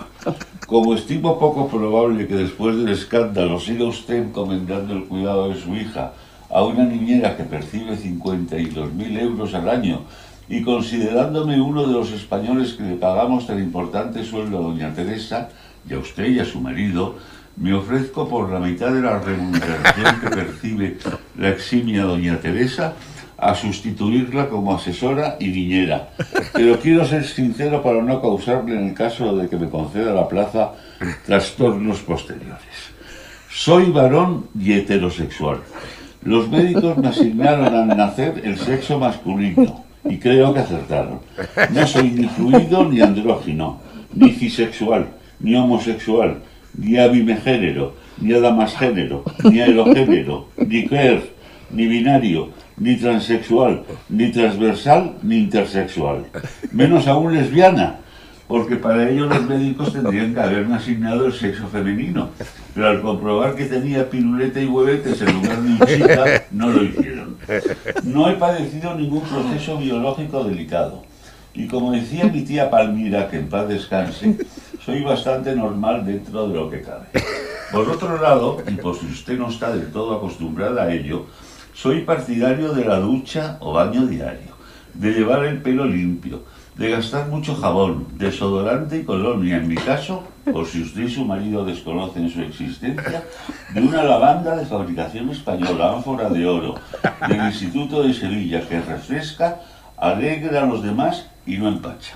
[0.67, 5.75] Como estimo poco probable que después del escándalo siga usted encomendando el cuidado de su
[5.75, 6.13] hija
[6.49, 10.03] a una niñera que percibe 52.000 euros al año
[10.49, 15.49] y considerándome uno de los españoles que le pagamos tan importante sueldo a doña Teresa,
[15.89, 17.17] y a usted y a su marido,
[17.57, 20.99] me ofrezco por la mitad de la remuneración que percibe
[21.37, 22.95] la eximia doña Teresa
[23.43, 26.11] a sustituirla como asesora y niñera.
[26.53, 30.29] Pero quiero ser sincero para no causarle en el caso de que me conceda la
[30.29, 30.73] plaza
[31.27, 32.93] trastornos posteriores.
[33.51, 35.59] Soy varón y heterosexual.
[36.23, 41.19] Los médicos me asignaron al nacer el sexo masculino y creo que acertaron.
[41.71, 43.81] No soy ni fluido ni andrógino,
[44.15, 45.09] ni cisexual,
[45.41, 46.39] ni homosexual,
[46.79, 51.33] ni abimegénero, ni adamasgénero, ni aerogénero, ni queer,
[51.73, 56.27] ni binario, ni transexual, ni transversal, ni intersexual.
[56.73, 58.01] Menos aún lesbiana,
[58.49, 62.31] porque para ello los médicos tendrían que haberme asignado el sexo femenino.
[62.75, 66.83] Pero al comprobar que tenía piruleta y huevetes en lugar de un chica, no lo
[66.83, 67.37] hicieron.
[68.05, 71.03] No he padecido ningún proceso biológico delicado.
[71.55, 74.39] Y como decía mi tía Palmira, que en paz descanse,
[74.85, 77.07] soy bastante normal dentro de lo que cabe.
[77.71, 81.27] Por otro lado, y por si usted no está del todo acostumbrada a ello,
[81.75, 84.53] soy partidario de la ducha o baño diario,
[84.95, 86.43] de llevar el pelo limpio,
[86.77, 91.25] de gastar mucho jabón, desodorante y colonia, en mi caso, por si usted y su
[91.25, 93.25] marido desconocen su existencia,
[93.75, 96.75] de una lavanda de fabricación española, ánfora de oro,
[97.29, 99.61] del Instituto de Sevilla, que refresca,
[99.97, 102.15] alegra a los demás y no empacha.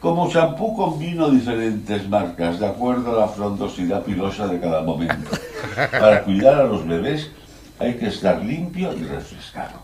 [0.00, 5.30] Como champú combino diferentes marcas de acuerdo a la frondosidad pilosa de cada momento.
[5.90, 7.30] Para cuidar a los bebés
[7.78, 9.82] hay que estar limpio y refrescado.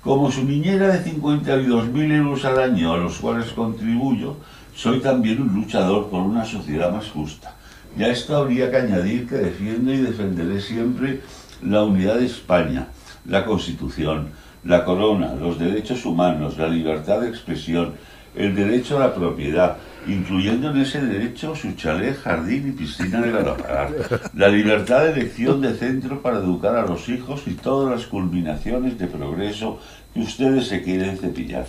[0.00, 4.36] Como su niñera de 52.000 euros al año a los cuales contribuyo,
[4.74, 7.54] soy también un luchador por una sociedad más justa.
[7.96, 11.20] Y a esto habría que añadir que defiendo y defenderé siempre
[11.62, 12.88] la unidad de España,
[13.24, 14.30] la Constitución,
[14.64, 17.94] la corona, los derechos humanos, la libertad de expresión,
[18.34, 23.30] el derecho a la propiedad, incluyendo en ese derecho su chalet, jardín y piscina de
[23.30, 23.90] Galapagar,
[24.34, 28.98] la libertad de elección de centro para educar a los hijos y todas las culminaciones
[28.98, 29.78] de progreso
[30.12, 31.66] que ustedes se quieren cepillar.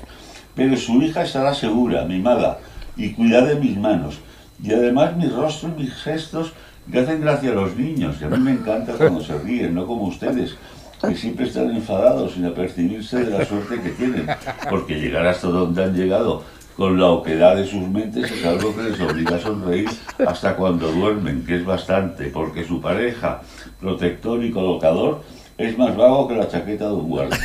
[0.56, 2.60] Pero su hija estará segura, mimada,
[2.98, 4.20] y cuida de mis manos.
[4.64, 6.54] Y además mi rostro y mis gestos
[6.92, 9.86] le hacen gracia a los niños, y a mí me encanta cuando se ríen, no
[9.86, 10.56] como ustedes,
[11.02, 14.28] que siempre están enfadados sin apercibirse de la suerte que tienen,
[14.70, 16.44] porque llegar hasta donde han llegado
[16.76, 19.90] con la oquedad de sus mentes es algo que les obliga a sonreír
[20.28, 23.42] hasta cuando duermen, que es bastante, porque su pareja,
[23.80, 25.22] protector y colocador,
[25.58, 27.40] es más vago que la chaqueta de un guardia.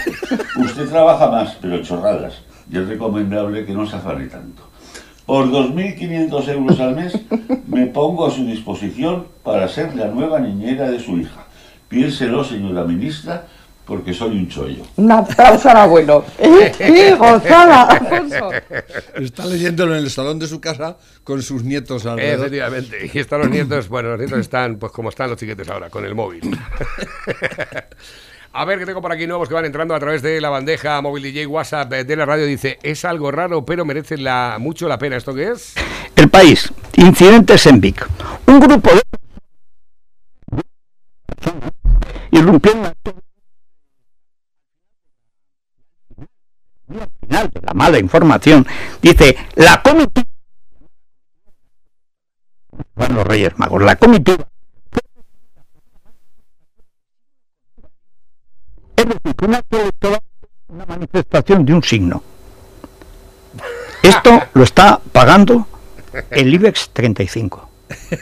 [0.57, 4.62] Usted trabaja más, pero chorradas, y es recomendable que no se afane tanto.
[5.27, 7.16] Por 2.500 euros al mes
[7.69, 11.47] me pongo a su disposición para ser la nueva niñera de su hija.
[11.88, 13.47] Piénselo, señora ministra,
[13.90, 14.85] porque soy un chollo.
[14.94, 16.24] Un aplauso al abuelo.
[16.79, 18.50] ¡Qué gozada, Alfonso!
[19.16, 22.46] Está leyéndolo en el salón de su casa con sus nietos alrededor.
[22.46, 23.11] Efectivamente.
[23.12, 26.05] Y están los nietos, bueno, los nietos están pues como están los chiquetes ahora, con
[26.05, 26.40] el móvil.
[28.53, 31.00] A ver, que tengo por aquí nuevos que van entrando a través de la bandeja
[31.00, 32.46] móvil DJ WhatsApp de la radio.
[32.46, 35.16] Dice, es algo raro, pero merece la, mucho la pena.
[35.16, 35.74] ¿Esto qué es?
[36.14, 36.72] El país.
[36.94, 38.07] Incidentes en Vic.
[38.46, 39.03] Un grupo de
[42.31, 42.94] irrumpió en la
[46.98, 48.66] al final de la mala información,
[49.00, 50.26] dice la comitiva
[52.94, 54.46] bueno, los Reyes Magos, la comitiva
[58.96, 60.20] es decir, una electoral
[60.70, 62.22] una manifestación de un signo.
[64.03, 65.66] Esto lo está pagando
[66.31, 67.68] el IBEX 35.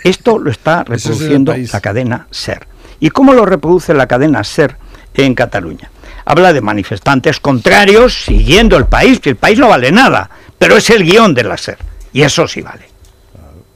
[0.03, 2.67] Esto lo está es reproduciendo la cadena SER.
[3.01, 4.77] ¿Y cómo lo reproduce la cadena SER
[5.15, 5.91] en Cataluña?
[6.31, 10.91] Habla de manifestantes contrarios siguiendo el país, que el país no vale nada, pero es
[10.91, 11.79] el guion de la SER.
[12.13, 12.87] Y eso sí vale.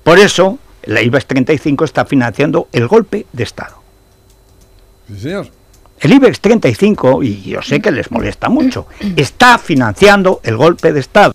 [0.02, 3.82] Por eso, la IBEX 35 está financiando el golpe de Estado.
[5.08, 5.48] Sí, señor.
[5.98, 8.86] El IBEX 35, y yo sé que les molesta mucho,
[9.16, 11.34] está financiando el golpe de Estado.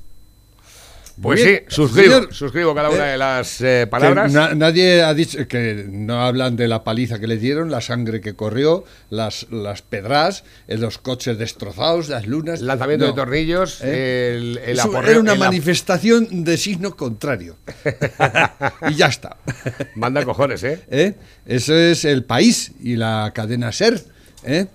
[1.21, 2.33] Pues Bien, sí, suscribo, señor.
[2.33, 4.31] suscribo cada una Eh, de las eh, palabras.
[4.31, 8.21] na- nadie ha dicho que no hablan de la paliza que le dieron, la sangre
[8.21, 12.61] que corrió, las, las pedras, eh, los coches destrozados, las lunas.
[12.61, 13.11] Lanzamiento No.
[13.13, 14.35] de tornillos, ¿Eh?
[14.35, 17.55] el, el Eso aporreo- era una el manifestación de signo contrario.
[18.89, 19.37] y ya está.
[19.95, 20.81] Manda cojones, ¿eh?
[20.91, 21.13] ¿Eh?
[21.47, 23.99] Eso es el país y la cadena SER
[24.43, 24.67] ¿eh?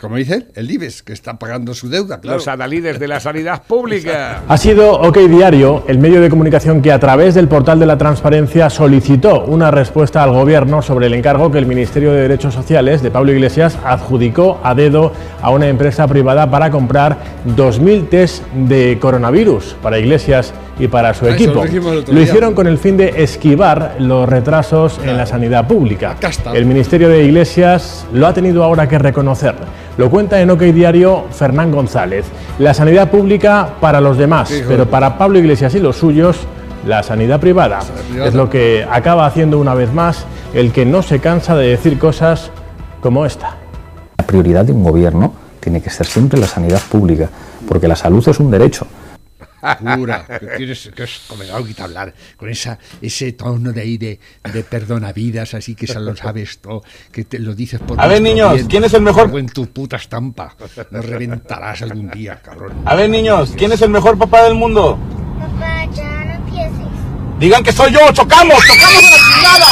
[0.00, 2.36] Como dice el IBEX, que está pagando su deuda, claro.
[2.38, 4.42] Los adalides de la sanidad pública.
[4.48, 7.96] Ha sido OK Diario el medio de comunicación que a través del portal de la
[7.98, 13.02] transparencia solicitó una respuesta al gobierno sobre el encargo que el Ministerio de Derechos Sociales
[13.02, 17.16] de Pablo Iglesias adjudicó a dedo a una empresa privada para comprar
[17.56, 21.64] 2.000 test de coronavirus para Iglesias y para su Ah, equipo.
[21.64, 26.16] lo hicieron con el fin de esquivar los retrasos en la sanidad pública.
[26.52, 29.45] El Ministerio de Iglesias lo ha tenido ahora que reconocer.
[29.96, 32.26] Lo cuenta en OK Diario Fernán González.
[32.58, 36.38] La sanidad pública para los demás, hijo pero de- para Pablo Iglesias y los suyos,
[36.86, 37.80] la sanidad privada.
[38.08, 38.28] privada.
[38.28, 41.98] Es lo que acaba haciendo una vez más el que no se cansa de decir
[41.98, 42.50] cosas
[43.00, 43.56] como esta.
[44.18, 47.28] La prioridad de un gobierno tiene que ser siempre la sanidad pública,
[47.68, 48.86] porque la salud es un derecho.
[49.74, 54.18] Pura, que tienes que es como que hablar con esa ese tono de ahí de,
[54.52, 58.22] de perdonavidas, así que se lo sabes todo, que te lo dices por A ver,
[58.22, 58.66] niños, bien.
[58.66, 59.36] ¿quién es el mejor?
[59.38, 60.56] En tu puta estampa.
[60.90, 62.72] Nos reventarás algún día, cabrón.
[62.84, 64.98] A ver, niños, ¿quién es el mejor papá del mundo?
[65.38, 66.86] Papá, ya no empieces.
[67.38, 69.66] Digan que soy yo, chocamos, chocamos a la chingada.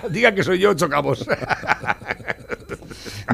[0.10, 1.24] Diga que soy yo, chocamos.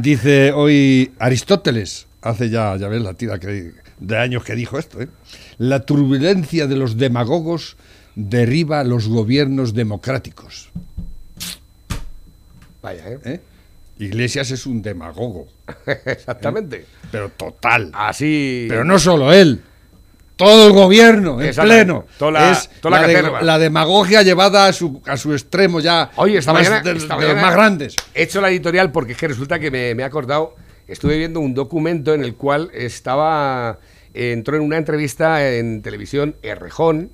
[0.01, 5.01] Dice hoy Aristóteles, hace ya, ya ves la tira que, de años que dijo esto,
[5.01, 5.09] ¿eh?
[5.59, 7.77] la turbulencia de los demagogos
[8.15, 10.71] derriba los gobiernos democráticos.
[12.83, 13.19] Vaya, ¿eh?
[13.25, 13.41] ¿eh?
[13.99, 15.47] Iglesias es un demagogo,
[15.87, 16.85] Exactamente.
[17.11, 17.91] pero total.
[17.95, 18.67] Así.
[18.69, 19.63] Pero no solo él,
[20.37, 22.05] todo el gobierno en pleno.
[22.19, 23.43] Toda la- es toda la de- caterva.
[23.43, 27.17] la demagogia llevada a su, a su extremo ya Oye, esta más mañana, de, esta
[27.17, 27.97] de los más grandes.
[28.15, 30.55] He hecho la editorial porque es que resulta que me, me he acordado.
[30.89, 33.79] Estuve viendo un documento en el cual estaba.
[34.15, 37.11] eh, entró en una entrevista en televisión Errejón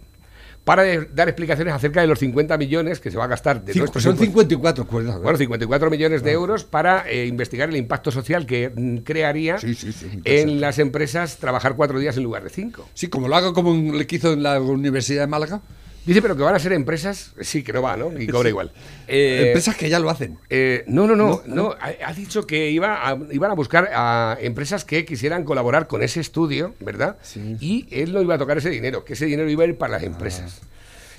[0.64, 3.86] para dar explicaciones acerca de los 50 millones que se va a gastar de Cinco-
[3.98, 4.26] son impuestos.
[4.26, 5.22] 54, cuidado, ¿eh?
[5.24, 9.74] Bueno, 54 millones de euros para eh, investigar el impacto social que mm, crearía Sí,
[9.74, 10.52] sí, sí, muy interesante.
[10.52, 12.88] en las empresas trabajar cuatro días en lugar de cinco.
[12.94, 15.60] Sí, como lo hago como le quiso en la Universidad de Málaga.
[16.04, 18.10] Dice, pero que van a ser empresas, sí, que no va, ¿no?
[18.20, 18.48] Y cobra Sí.
[18.48, 18.72] igual.
[19.06, 20.36] Eh, Empresas que ya lo hacen.
[20.50, 23.88] eh, no, no, no, No, no, Ha, ha dicho que iba a- iban a buscar
[23.94, 27.18] a empresas que quisieran colaborar con ese estudio, ¿verdad?
[27.60, 29.92] Y él no iba a tocar ese dinero, que ese dinero iba a ir para
[29.92, 30.60] las empresas.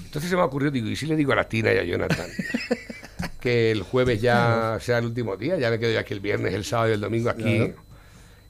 [0.03, 1.83] Entonces se me ha ocurrido, digo, ¿y si le digo a la Tina y a
[1.83, 2.27] Jonathan
[3.39, 5.57] que el jueves ya sea el último día?
[5.57, 7.43] Ya me quedo yo aquí el viernes, el sábado y el domingo aquí.
[7.43, 7.75] Claro.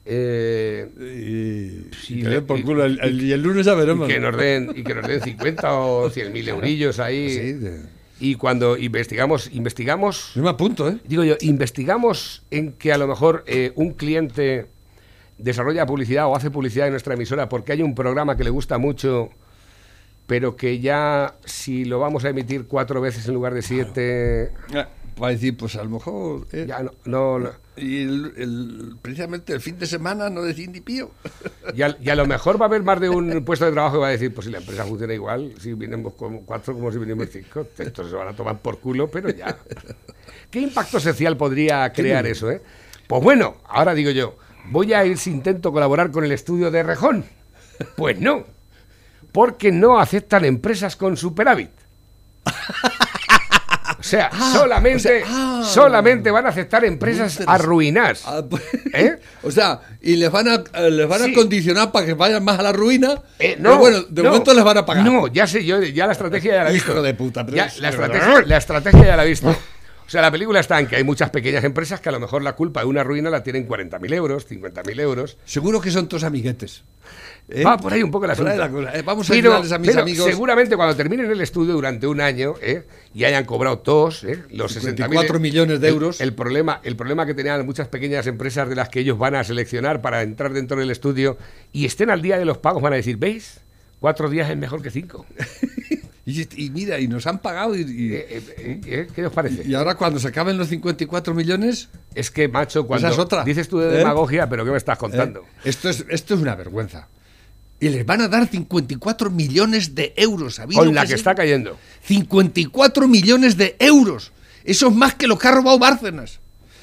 [0.06, 0.88] Eh,
[2.08, 4.08] Y, que por culo el, el- y el lunes ya veremos.
[4.08, 7.30] y que nos den y que nos den 50 o 100 mil eurillos ahí.
[7.30, 7.80] Sí, de-
[8.20, 10.98] Y cuando investigamos, investigamos Yo me apunto, ¿eh?
[11.06, 14.66] Digo yo, investigamos en que a lo mejor eh, un cliente
[15.38, 18.78] desarrolla publicidad o hace publicidad en nuestra emisora porque hay un programa que le gusta
[18.78, 19.30] mucho,
[20.26, 24.52] pero que ya si lo vamos a emitir cuatro veces en lugar de siete,
[25.22, 26.44] Va a decir, pues a lo mejor.
[26.50, 26.64] ¿eh?
[26.66, 30.80] ya no, no- no- Y el, el- precisamente el fin de semana no decís ni
[30.80, 31.12] pío.
[31.72, 33.94] y, a, y a lo mejor va a haber más de un puesto de trabajo
[33.96, 36.90] que va a decir, pues si la empresa funciona igual, si vinimos como cuatro como
[36.90, 39.56] si vinimos cinco, estos se van a tomar por culo, pero ya.
[40.50, 42.60] ¿Qué impacto social podría crear eso, eh?
[43.06, 44.36] Pues bueno, ahora digo yo,
[44.70, 47.24] voy a ir si intento colaborar con el estudio de Rejón.
[47.96, 48.44] Pues no,
[49.34, 51.70] porque no aceptan empresas con superávit.
[53.98, 55.62] O sea, solamente, o sea, ah.
[55.64, 58.22] solamente van a aceptar empresas arruinadas.
[58.26, 59.18] Ah, pues- ¿Eh?
[59.42, 61.32] O sea, y les van a, eh, les van Sí.
[61.32, 63.22] a condicionar para que vayan más a la ruina.
[63.38, 65.04] Eh, pero bueno, de no, momento les van a pagar.
[65.06, 66.92] No, ya sé yo, ya la estrategia ya la he visto.
[66.92, 69.48] Hijo de puta, Ya, la, estrategia, la estrategia ya la he visto.
[70.06, 72.42] O sea, la película está en que hay muchas pequeñas empresas que a lo mejor
[72.42, 75.38] la culpa de una ruina la tienen 40.000 euros, 50.000 euros.
[75.46, 76.84] Seguro que son todos amiguetes.
[77.48, 77.62] ¿Eh?
[77.64, 78.34] Va por ahí un poco la.
[78.34, 80.26] Eh, vamos a Pero- a mis pero amigos.
[80.30, 82.84] Seguramente cuando terminen el estudio durante un año ¿eh?
[83.14, 84.42] y hayan cobrado todos ¿eh?
[84.50, 86.20] los 54 60.000 millones de euros.
[86.20, 89.44] El, problema, el problema que tenían muchas pequeñas empresas de las que ellos van a
[89.44, 91.36] seleccionar para entrar dentro del estudio
[91.72, 93.60] y estén al día de los pagos van a decir, ¿veis?
[94.00, 95.26] Cuatro días es mejor que cinco.
[96.26, 97.76] Y, y mira, y nos han pagado.
[97.76, 99.62] Y, y- ¿Qué os parece?
[99.68, 101.90] y ahora cuando se acaben los 54 millones.
[102.14, 103.44] Es que, macho, cuando Esa es otra.
[103.44, 105.44] dices tú de demagogia, pero ¿qué me estás contando?
[105.64, 107.08] Esto, es, esto es una vergüenza.
[107.80, 110.56] Y les van a dar 54 millones de euros.
[110.56, 111.78] ¿sabéis lo Con la que está cayendo.
[112.04, 114.32] 54 millones de euros.
[114.64, 116.40] Eso es más que lo que ha robado Bárcenas.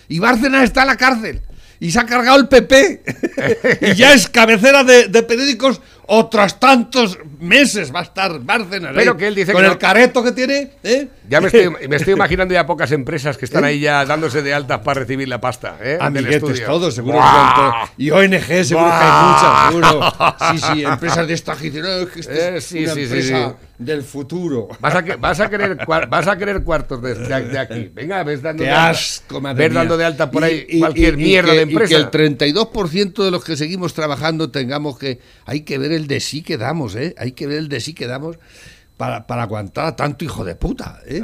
[0.08, 1.42] Y Bárcenas está en la cárcel.
[1.80, 3.04] Y se ha cargado el PP.
[3.94, 5.82] y ya es cabecera de, de periódicos
[6.14, 8.92] otros tantos meses va a estar Bárcenas.
[8.94, 10.72] Pero ahí, que él dice Con que el no- careto que tiene.
[10.84, 11.08] ¿eh?
[11.30, 14.54] Ya me estoy, me estoy imaginando ya pocas empresas que están ahí ya dándose de
[14.54, 15.78] altas para recibir la pasta.
[15.82, 15.98] ¿eh?
[16.02, 18.04] Amiguetes todos, seguro que.
[18.04, 20.14] Y ONG, seguro que hay muchas, seguro.
[20.52, 23.34] Sí, sí, empresas de esta no, es que este Eh, sí, una sí, sí, sí.
[23.86, 24.68] Del futuro.
[24.80, 27.92] Vas a, que- vas a querer vas a querer cuartos de, de- de aquí.
[27.94, 30.66] Venga, ves dando Qué de alta- asco, madre ves dando de alta por Y- ahí
[30.70, 31.98] y- cualquier y- mierda que- de Y que empresa.
[31.98, 35.20] el 32% de los que seguimos trabajando tengamos que.
[35.46, 37.16] Hay que ver el de sí que damos, ¿eh?
[37.18, 38.38] Hay que ver el de sí que damos
[38.98, 41.24] para, para aguantar a tanto hijo de puta, ¿eh?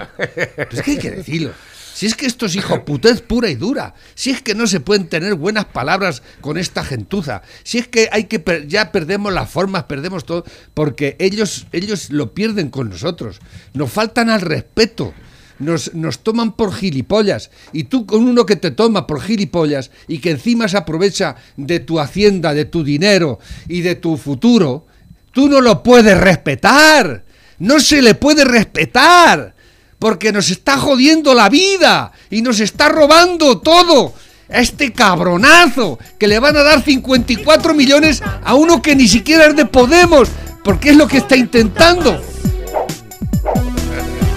[0.56, 1.52] Pero es que hay que decirlo.
[1.98, 3.96] Si es que esto es hijo putez pura y dura.
[4.14, 7.42] Si es que no se pueden tener buenas palabras con esta gentuza.
[7.64, 12.12] Si es que hay que per- ya perdemos las formas, perdemos todo, porque ellos, ellos
[12.12, 13.40] lo pierden con nosotros.
[13.74, 15.12] Nos faltan al respeto.
[15.58, 17.50] Nos, nos toman por gilipollas.
[17.74, 21.80] Y tú con uno que te toma por gilipollas y que encima se aprovecha de
[21.80, 24.86] tu hacienda, de tu dinero y de tu futuro,
[25.32, 27.26] tú no lo puedes respetar.
[27.58, 29.56] No se le puede respetar.
[30.00, 34.14] Porque nos está jodiendo la vida y nos está robando todo.
[34.50, 39.46] A este cabronazo que le van a dar 54 millones a uno que ni siquiera
[39.46, 40.30] es de Podemos.
[40.64, 42.22] Porque es lo que está intentando.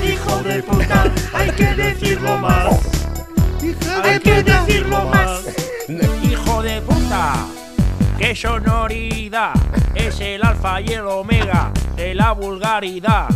[0.04, 2.74] Hijo de puta, hay que decirlo más.
[4.02, 5.42] Hay que decirlo más.
[6.22, 7.46] Hijo de puta,
[8.20, 9.54] qué sonoridad.
[9.94, 13.28] Es el alfa y el omega de la vulgaridad.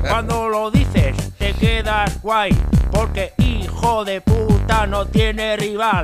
[0.00, 2.50] Cuando lo dices te quedas guay,
[2.90, 6.02] porque hijo de puta no tiene rival.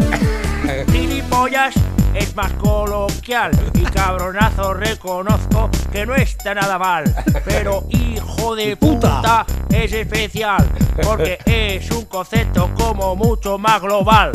[0.90, 1.74] Gilipollas
[2.14, 7.04] es más coloquial y cabronazo reconozco que no está nada mal.
[7.44, 10.66] Pero hijo de puta es especial,
[11.02, 14.32] porque es un concepto como mucho más global.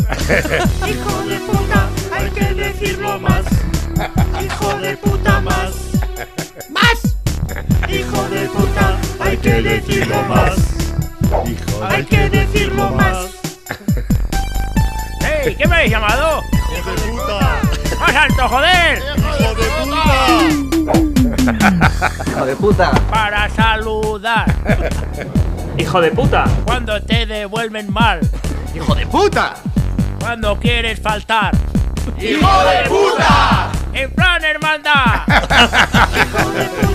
[0.88, 3.46] Hijo de puta, hay que decirlo más.
[4.44, 5.74] Hijo de puta más.
[6.70, 7.18] ¡Más!
[7.90, 10.56] Hijo de puta, hay que decirlo más.
[11.46, 13.32] Hijo Hay que decirlo más.
[15.44, 15.56] ¡Ey!
[15.56, 16.44] ¿Qué me habéis llamado?
[16.78, 17.60] Hijo de puta.
[18.00, 19.02] ¡Más alto, joder!
[19.18, 19.66] Hijo de
[21.36, 21.62] puta.
[22.28, 22.92] ¡Hijo de puta!
[23.10, 24.46] Para saludar.
[25.78, 26.46] ¡Hijo de puta!
[26.66, 28.20] Cuando te devuelven mal.
[28.76, 29.56] ¡Hijo de puta!
[30.20, 31.52] Cuando quieres faltar.
[32.20, 33.72] ¡Hijo de puta!
[33.94, 35.24] ¡En plan hermandad!
[35.28, 36.91] Hijo de puta,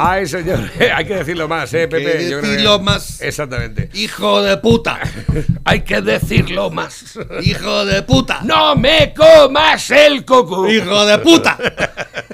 [0.00, 0.60] Ay, señor,
[0.94, 2.04] hay que decirlo más, ¿eh, Pepe?
[2.04, 3.20] que decirlo más.
[3.20, 3.90] Exactamente.
[3.94, 5.00] Hijo de puta.
[5.64, 7.18] Hay que decirlo más.
[7.42, 8.40] Hijo de puta.
[8.44, 10.68] ¡No me comas el coco!
[10.68, 11.58] Hijo de puta.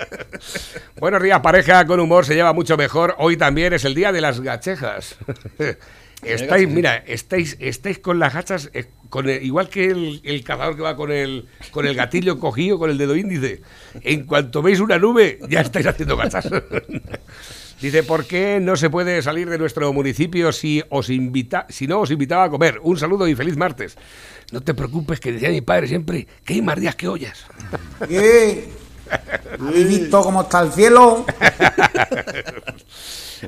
[1.00, 3.14] Buenos días, pareja con humor se lleva mucho mejor.
[3.18, 5.16] Hoy también es el día de las gachejas.
[6.24, 10.76] Estáis, mira, estáis, estáis con las gachas, eh, con el- igual que el, el cazador
[10.76, 13.60] que va con el, con el gatillo cogido, con el dedo índice.
[14.02, 16.48] En cuanto veis una nube, ya estáis haciendo gachas.
[17.80, 22.00] Dice, ¿por qué no se puede salir de nuestro municipio si, os invita, si no
[22.00, 22.78] os invitaba a comer?
[22.82, 23.96] Un saludo y feliz martes.
[24.52, 27.44] No te preocupes, que decía mi padre siempre, que hay más días que ollas.
[28.08, 28.68] ¿Qué?
[29.60, 31.26] ¿Habéis visto cómo está el cielo?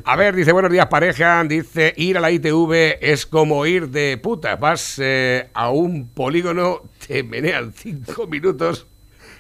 [0.05, 4.19] A ver, dice, buenos días pareja, dice, ir a la ITV es como ir de
[4.19, 8.87] puta, vas eh, a un polígono, te menean cinco minutos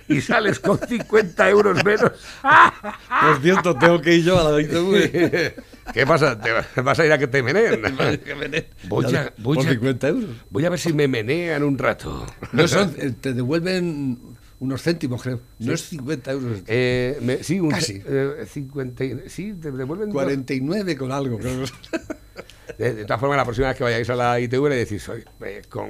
[0.09, 2.12] y sales con 50 euros menos.
[3.21, 5.55] Por cierto, tengo que ir yo a la ITV.
[5.92, 6.38] ¿Qué pasa?
[6.40, 7.83] ¿Te vas a ir a que te meneen?
[8.85, 10.31] Voy a, voy, por a, 50 euros.
[10.51, 12.27] voy a ver si me menean un rato.
[12.53, 15.40] No son, eh, te devuelven unos céntimos, creo.
[15.59, 16.61] No es 50 euros.
[16.66, 18.03] Eh, me- sí, un, Casi.
[18.07, 20.14] eh, 50, y- sí, te devuelven dos.
[20.14, 21.38] 49 con algo.
[21.38, 21.64] creo.
[22.79, 25.25] De, de todas formas, la próxima vez que vayáis a la ITV le decís, oye,
[25.40, 25.88] eh, con...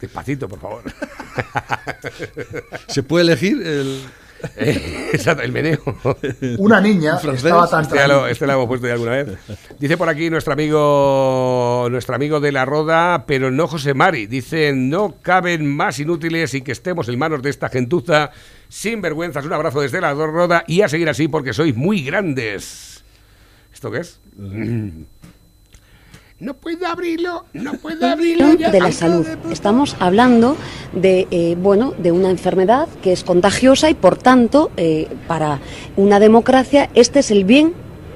[0.00, 0.82] despacito, por favor.
[2.88, 4.00] ¿Se puede elegir el,
[4.56, 5.80] Eh, exacto, el meneo.
[6.58, 7.44] Una niña francés?
[7.44, 9.38] estaba tan Este lo, este lo hemos puesto ya alguna vez.
[9.78, 14.26] Dice por aquí nuestro amigo nuestro amigo de la Roda, pero no José Mari.
[14.26, 18.30] Dice, no caben más inútiles y que estemos en manos de esta gentuza
[18.68, 19.44] sin vergüenzas.
[19.44, 23.04] Un abrazo desde la Roda y a seguir así porque sois muy grandes.
[23.72, 24.20] ¿Esto qué es?
[26.40, 28.54] No puedo abrirlo, no puedo abrirlo.
[28.54, 28.70] ya.
[28.70, 29.24] de la salud.
[29.52, 30.56] Estamos hablando
[30.92, 35.60] de, eh, bueno, de una enfermedad que es contagiosa y, por tanto, eh, para
[35.96, 37.72] una democracia este es el bien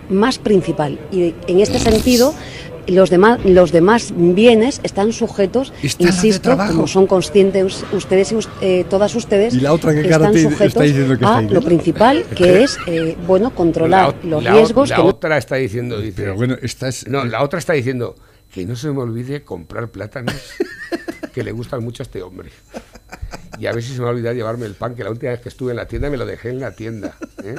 [0.09, 0.99] más principal.
[1.13, 2.35] Y en este sentido,
[2.89, 8.33] los demás, los demás bienes están sujetos, Está la de insisto, como son conscientes ustedes
[8.33, 10.83] y eh, todas ustedes, ¿Y la otra cara están te- sujetos
[11.19, 14.89] que a lo principal, que es, eh, bueno, controlar La- los la- riesgos.
[14.91, 17.07] La que no- otra está diciendo, dice, Pero bueno, esta es.
[17.09, 18.15] No, la otra está diciendo
[18.53, 20.35] que no se me olvide comprar plátanos
[21.39, 22.51] que le gustan mucho a este hombre.
[23.61, 25.31] Y a ver si se me va a olvidar llevarme el pan, que la última
[25.33, 27.17] vez que estuve en la tienda me lo dejé en la tienda.
[27.45, 27.55] ¿eh?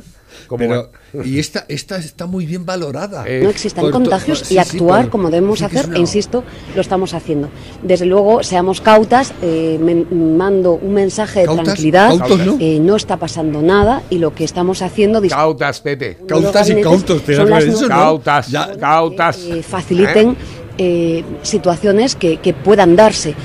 [0.47, 0.91] Como- Pero,
[1.25, 3.25] y esta, esta está muy bien valorada.
[3.27, 5.95] Eh, no existan Por contagios sí, y sí, actuar por- como debemos sí hacer, una-
[5.97, 6.43] e insisto,
[6.75, 7.49] lo estamos haciendo.
[7.83, 9.77] Desde luego, seamos cautas, eh,
[10.11, 11.63] mando un mensaje de ¿Cautas?
[11.65, 12.57] tranquilidad, ¿Cautos no?
[12.59, 16.17] eh, no está pasando nada y lo que estamos haciendo Cautas, Pepe.
[16.27, 17.87] Cautas y cautos, te has dicho, ¿no?
[17.87, 18.75] Cautas, Ya.
[18.77, 19.37] cautas.
[19.39, 20.35] eh, faciliten
[20.81, 23.35] eh, situaciones que, que puedan darse.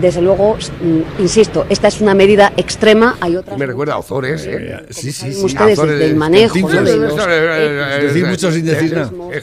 [0.00, 4.46] Desde luego, mm, insisto, esta es una medida extrema, hay otras Me recuerda a Ozores,
[4.46, 4.76] ¿eh?
[4.90, 6.68] Sí, sí, saben ustedes Azores del de- manejo ¿no?
[6.82, 9.10] De los Eh, Decir mucho sin decir nada.
[9.32, 9.40] eh,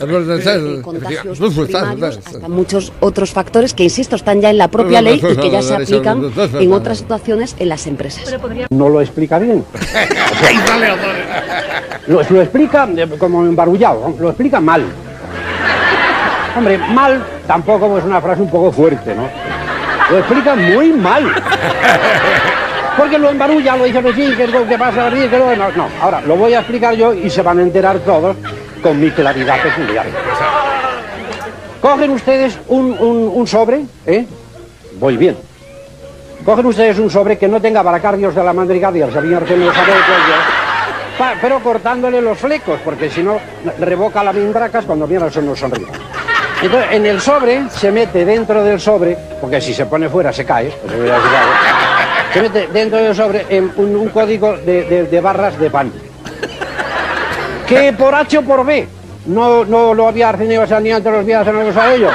[0.81, 5.35] contagios primarios hasta muchos otros factores que, insisto, están ya en la propia ley y
[5.35, 8.23] que ya se aplican en otras situaciones en las empresas.
[8.71, 9.63] no lo explica bien.
[12.07, 14.83] Lo, lo explica eh, como embarullado, lo explica mal.
[16.55, 19.27] Hombre, mal tampoco es una frase un poco fuerte, ¿no?
[20.11, 21.33] Lo explica muy mal.
[22.97, 25.71] Porque lo embarulla, lo dice que sí, que es lo que pasa, que que no,
[25.75, 25.87] no.
[26.01, 28.35] Ahora, lo voy a explicar yo y se van a enterar todos
[28.83, 30.05] con mi claridad peculiar.
[31.81, 34.25] Cogen ustedes un, un- sobre, ¿eh?
[34.99, 35.35] Voy bien.
[36.45, 39.65] Cogen ustedes un sobre que no tenga baracardios de la mandrigadia, el sabían que no
[39.65, 39.91] lo sabe
[41.17, 43.37] pues, pero cortándole los flecos, porque si no
[43.79, 45.87] revoca las mindracas cuando viene eso no sonríe.
[46.63, 50.45] Entonces, en el sobre se mete dentro del sobre, porque si se pone fuera se
[50.45, 50.93] cae, pues
[52.33, 55.91] se mete dentro del sobre en un, código de, de- barras de pan.
[57.67, 58.87] Que por H o por B
[59.25, 60.29] no, no lo había
[60.79, 62.09] ni antes los días hacer una cosa de ello.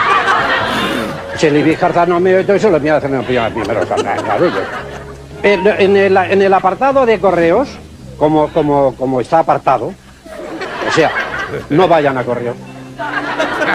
[1.36, 3.80] Se le dije no me y todo eso, lo a en el primer- primero.
[5.42, 7.68] En, en el, en el apartado de correos,
[8.18, 9.86] como, como, como está apartado,
[10.88, 11.12] o sea,
[11.70, 12.56] no vayan a correos.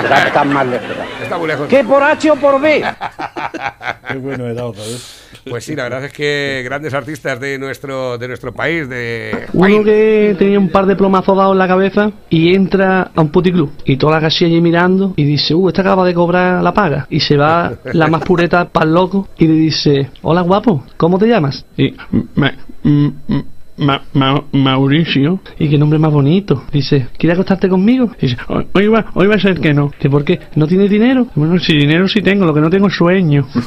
[0.01, 0.87] Está, está mal lejos.
[1.21, 1.67] Está muy lejos.
[1.67, 2.83] Que por H o por B.
[4.09, 5.19] Qué bueno era otra vez.
[5.49, 9.83] Pues sí, la verdad es que grandes artistas de nuestro, de nuestro país, de Uno
[9.83, 13.71] que tenía un par de plomazos dados en la cabeza y entra a un puticlub
[13.83, 17.07] y toda la casilla allí mirando y dice, uh, este acaba de cobrar la paga.
[17.09, 21.19] Y se va la más pureta para el loco y le dice, hola guapo, ¿cómo
[21.19, 21.65] te llamas?
[21.75, 21.93] Y,
[22.35, 23.43] "Ma- mm, mm,
[23.77, 25.39] Ma- Ma- Mauricio.
[25.57, 26.63] Y qué nombre más bonito.
[26.71, 28.11] Dice, ¿quieres acostarte conmigo?
[28.21, 29.89] Dice, "Hoy- va, hoy va a ser que no.
[29.99, 30.39] ¿Que por qué?
[30.55, 31.27] ¿No tienes dinero?
[31.35, 33.47] Bueno, si dinero sí tengo, lo que no tengo es sueño.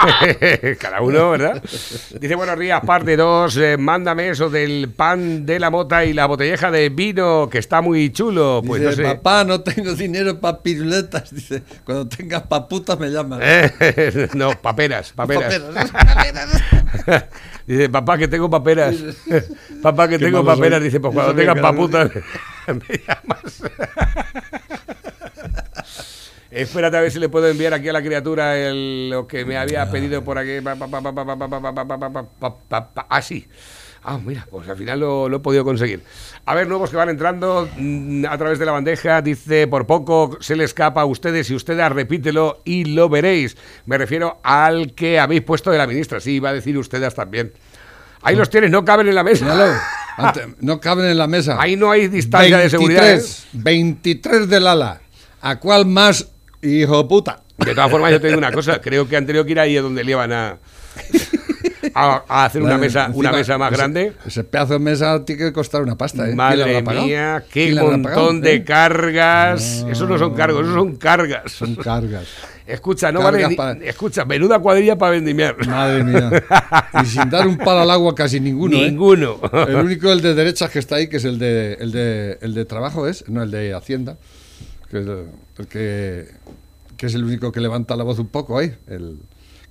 [0.78, 1.62] Cada uno, ¿verdad?
[2.20, 3.58] Dice, buenos días, parte 2.
[3.78, 8.10] mándame eso del pan de la mota y la botelleja de vino, que está muy
[8.10, 8.62] chulo.
[8.66, 9.14] Pues Dice, no sé.
[9.16, 11.34] papá, no tengo dinero para piruletas.
[11.34, 13.40] Dice, cuando tengas pa' putas me llamas.
[13.42, 15.60] Eh, no, paperas, paperas.
[15.90, 17.24] Paperas.
[17.66, 18.96] Dice, papá, que tengo paperas.
[19.82, 20.46] papá, que tengo soy.
[20.46, 20.82] paperas.
[20.82, 22.10] Dice, pues cuando tengas paputas,
[22.66, 23.62] me llamas.
[26.50, 29.88] Espérate a ver si le puedo enviar aquí a la criatura lo que me había
[29.90, 30.58] pedido por aquí.
[33.08, 33.46] Así.
[34.02, 36.02] Ah, mira, pues al final lo, he podido conseguir.
[36.46, 37.68] A ver, nuevos que van entrando
[38.28, 39.20] a través de la bandeja.
[39.20, 43.56] Dice, por poco se le escapa a ustedes y ustedes repítelo y lo veréis.
[43.84, 46.18] Me refiero al que habéis puesto de la ministra.
[46.18, 47.52] Sí, iba a decir ustedes también.
[48.22, 49.80] Ahí los tienes, no caben en la mesa.
[50.60, 51.56] No caben en la mesa.
[51.60, 53.14] Ahí no hay distancia de seguridad.
[53.14, 53.22] ¿eh?
[53.52, 55.00] 23 del ala.
[55.40, 56.28] ¿A cuál más
[56.62, 57.40] hijo puta?
[57.58, 58.80] De todas formas, yo te digo una cosa.
[58.80, 60.56] Creo que han tenido que ir ahí a donde le iban a,
[61.94, 64.12] a, a hacer una mesa, una mesa más ese- grande.
[64.26, 66.26] Ese pedazo de mesa tiene que costar una pasta, ¿eh?
[66.26, 68.64] ¿Quién la Madre mía, qué ¿Quién la habrá montón de eh?
[68.64, 69.84] cargas.
[69.90, 71.52] Eso no son cargos, eso son cargas.
[71.52, 72.26] Son cargas.
[72.66, 73.80] Escucha, no Cargas vale.
[73.80, 75.56] ni- Escucha, menuda cuadrilla para vendimiar.
[75.66, 76.30] Madre mía.
[77.02, 78.76] Y sin dar un palo al agua casi ninguno.
[78.76, 78.90] ¿eh?
[78.90, 79.40] Ninguno.
[79.68, 82.54] El único, el de derechas que está ahí, que es el de, el de, el
[82.54, 84.18] de trabajo, es, no el de Hacienda,
[84.90, 85.26] que es el,
[85.58, 86.28] el que,
[86.96, 88.76] que es el único que levanta la voz un poco ahí.
[88.86, 89.18] El,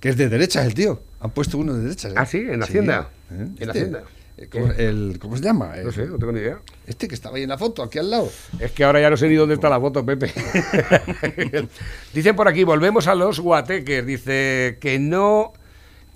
[0.00, 1.02] que es de derechas el tío.
[1.20, 2.12] Han puesto uno de derechas.
[2.12, 2.16] ¿eh?
[2.16, 3.10] Ah, sí, en Hacienda.
[3.30, 3.34] ¿eh?
[3.34, 4.02] En Este, Hacienda.
[4.38, 5.74] eh, ¿Cómo, el, ¿Cómo se llama?
[5.84, 6.58] No sé, no tengo ni idea.
[6.86, 8.30] Este que estaba ahí en la foto, aquí al lado.
[8.58, 10.32] Es que ahora ya no sé ni dónde está la foto, Pepe.
[12.14, 14.06] Dicen por aquí, volvemos a los guateques.
[14.06, 15.52] Dice que no,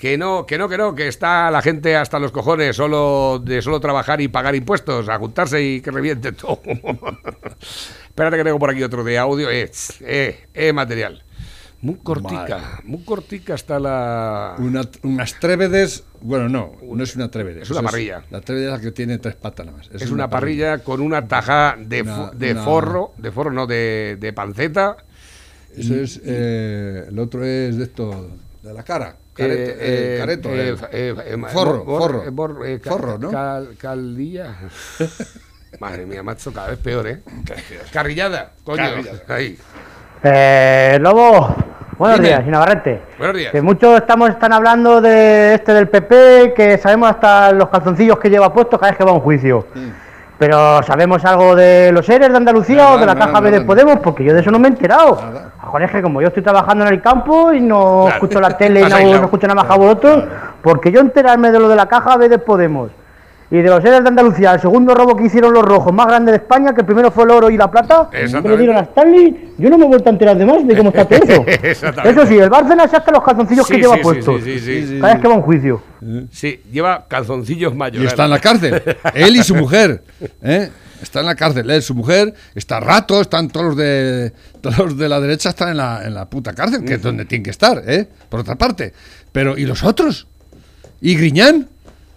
[0.04, 3.62] que no, que no, que no, que está la gente hasta los cojones solo de
[3.62, 6.60] solo trabajar y pagar impuestos, a juntarse y que reviente todo.
[8.08, 9.50] Espérate que tengo por aquí otro de audio.
[9.50, 9.70] Eh,
[10.02, 11.24] eh, eh, material.
[11.80, 14.56] Muy cortica, muy cortica está la...
[14.58, 17.62] Una, unas trévedes, bueno, no, no es una trévede.
[17.62, 18.24] Es una parrilla.
[18.30, 19.90] la trévede es la que tiene tres patas nada más.
[19.90, 24.18] Es, una, parrilla, con una taja de, Una- de una- forro, de forro no, de,
[24.20, 24.98] de panceta.
[25.74, 28.30] Eso es, eh, el otro es de esto,
[28.62, 29.16] de la cara.
[29.34, 30.76] Careto, Eh, eh, careto, eh, eh.
[30.92, 32.22] eh, eh, forro, bor- forro.
[32.24, 33.30] eh, bor- eh, ca- forro, ¿no?
[33.30, 34.54] cal- caldilla.
[35.80, 37.20] Madre mía, macho, cada vez peor, ¿eh?
[37.92, 38.76] Carrillada, coño.
[38.78, 39.18] Carrillada.
[39.28, 39.58] Ahí.
[40.22, 41.54] Eh, Lobo,
[41.98, 42.28] Buenos Dime.
[42.28, 43.02] días, Navarrete.
[43.18, 43.52] Buenos días.
[43.52, 48.30] Que muchos estamos están hablando de este del PP, que sabemos hasta los calzoncillos que
[48.30, 49.66] lleva puestos cada vez que va a un juicio.
[50.46, 53.50] Pero ¿sabemos algo de los seres de Andalucía Nada, o de la nada, caja B
[53.50, 53.60] de.
[53.62, 53.98] Podemos?
[54.00, 55.18] Porque yo de eso no me he enterado.
[55.62, 58.08] Joder, es que como yo estoy trabajando en el campo y no Claro.
[58.16, 60.24] escucho la tele y no, escucho nada más a vosotros,
[60.60, 62.90] porque yo enterarme de lo de la caja B de Podemos
[63.50, 66.32] y de los seres de Andalucía, el segundo robo que hicieron los rojos más grande
[66.32, 68.62] de España, que primero fue el oro y la plata, que le Exactamente.
[68.62, 71.04] dieron a Stanley, yo no me he vuelto a enterar de más de cómo está
[71.04, 71.44] todo eso.
[72.04, 74.42] Eso sí, el Bárcenas hasta los calzoncillos Sí, que lleva sí, sí, puestos.
[74.42, 74.98] sí, sí, sí.
[75.00, 75.82] Cada vez que va a un juicio.
[76.30, 78.10] Sí, lleva calzoncillos Y mayores.
[78.10, 78.82] está en la cárcel.
[79.14, 80.02] Él y su mujer.
[80.42, 80.70] ¿eh?
[81.02, 81.70] Está en la cárcel.
[81.70, 84.32] Él, su mujer, está rato, están todos los de
[84.62, 87.24] todos los de la derecha están en la, en la puta cárcel, que es donde
[87.26, 88.08] tienen que estar, ¿eh?
[88.28, 88.92] Por otra parte.
[89.32, 90.26] Pero, ¿y los otros?
[91.00, 91.68] ¿Y Griñán?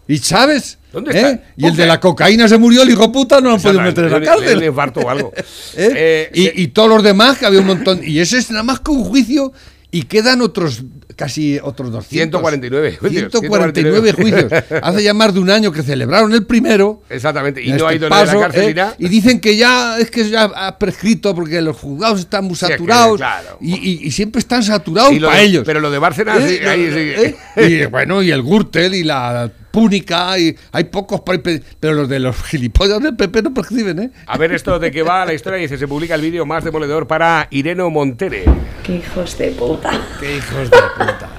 [0.07, 0.77] ¿Y Chávez?
[0.93, 1.17] ¿Dónde ¿Eh?
[1.17, 1.43] está?
[1.57, 4.05] Y el de la cocaína se murió, el hijo puta, no lo han podido meter
[4.05, 5.03] en la Le- le- le cárcel.
[5.03, 5.33] o algo.
[5.75, 5.91] ¿Eh?
[5.95, 7.99] Eh, y, y todos los demás, que había un montón.
[8.03, 9.51] Y ese es nada más que un juicio.
[9.89, 10.83] Y quedan otros,
[11.15, 12.11] casi otros 200.
[12.41, 14.51] 149 juicios, 149 juicios.
[14.83, 17.03] Hace ya más de un año que celebraron el primero.
[17.09, 18.85] Exactamente, y este no ha ido a la cárcel ¿eh?
[18.99, 22.65] Y dicen que ya es que ya ha prescrito porque los juzgados están muy Sí,
[22.65, 23.15] es que, saturados.
[23.17, 23.57] claro.
[23.61, 25.63] y, y- y siempre están saturados para ellos.
[25.65, 26.67] Pero lo de Bárcenas, sí, ¿Eh?
[26.67, 27.35] ahí sí.
[27.55, 27.67] ¿Eh?
[27.83, 32.35] Y bueno, y el Gürtel y la Púnica, y hay pocos, pero los de los
[32.45, 34.11] gilipollas del PP no prescriben, ¿eh?
[34.25, 37.05] A ver esto de que va la historia, dice, se publica el vídeo más demoledor
[37.05, 38.45] para Ireno Montere.
[38.81, 39.91] Qué hijos de puta.
[40.19, 41.29] Qué hijos de puta.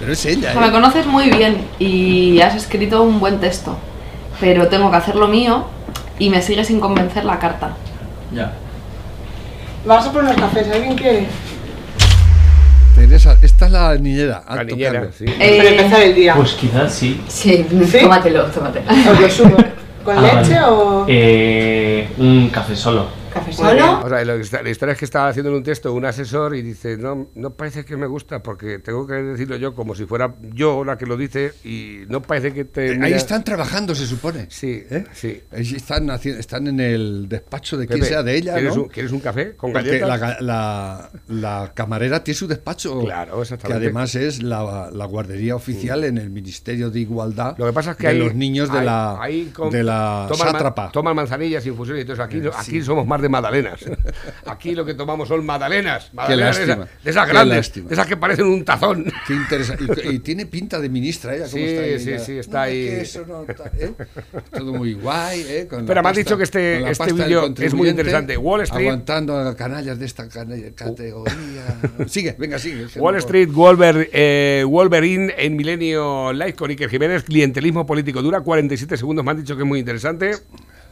[0.00, 0.72] Pero es ella, Me ¿eh?
[0.72, 3.78] conoces muy bien y has escrito un buen texto,
[4.40, 5.66] pero tengo que hacer lo mío
[6.18, 7.76] y me sigue sin convencer la carta.
[8.34, 8.54] Ya.
[9.86, 11.28] Vamos a poner cafés, ¿alguien quiere?
[12.94, 14.42] Teresa, esta es la niñera.
[14.48, 15.24] La alto niñera, sí.
[15.26, 16.34] Eh, Para empezar el día.
[16.34, 17.20] Pues quizás sí.
[17.28, 17.66] Sí,
[18.00, 18.86] tómatelo, tómatelo.
[19.12, 19.56] Os lo subo.
[20.04, 20.66] ¿Con Ah, leche vale.
[20.68, 23.06] o Eh, un café solo.
[23.56, 26.54] Café O sea, que la historia es que estaba haciendo en un texto un asesor
[26.56, 30.04] y dice, no, no parece que me gusta porque tengo que decirlo yo como si
[30.06, 32.92] fuera yo la que lo dice y no parece que te...
[32.92, 34.46] Eh, Ahí están trabajando, se supone.
[34.50, 35.04] Sí, ¿Eh?
[35.12, 35.42] sí.
[35.52, 38.82] Ahí están, están en el despacho de quien Pepe, sea de ella, ¿quieres ¿no?
[38.84, 40.20] un- ¿Quieres un café con Porque galletas?
[40.20, 43.84] la, la- la camarera tiene su despacho, Claro, que exactamente.
[43.86, 47.96] además es la, la guardería oficial en el Ministerio de Igualdad Lo que pasa es
[47.96, 50.90] que de hay, los niños de hay- la, hay com- de la toman ma- sátrapa.
[50.92, 52.22] Toman manzanillas, infusiones y todo eso.
[52.22, 52.82] Aquí, Eh, aquí sí.
[52.82, 53.80] somos más de magdalenas.
[54.46, 56.10] Aquí lo que tomamos son magdalenas.
[56.14, 57.88] magdalenas de, lástima, esas, de esas qué grandes, lástima.
[57.88, 59.04] de esas que parecen un tazón.
[59.26, 59.84] Qué interesante.
[60.04, 62.86] Y, y tiene pinta de ministra ella, ¿cómo Sí, está sí, sí, está No, ahí.
[62.88, 63.92] eso no está, ¿eh?
[64.52, 65.66] Todo muy guay, ¿eh?
[65.68, 68.36] Con Pero me han pasta- dicho que este- este vídeo es muy interesante.
[68.36, 71.34] Wall Street- Aguantando a canallas de esta categoría.
[72.06, 72.86] Sigue, venga, sigue.
[72.98, 78.22] Wall Street Wolver, eh, Wolverine en Milenio Live con Iker Jiménez, clientelismo político.
[78.22, 80.32] Dura 47 segundos, me han dicho que es muy interesante.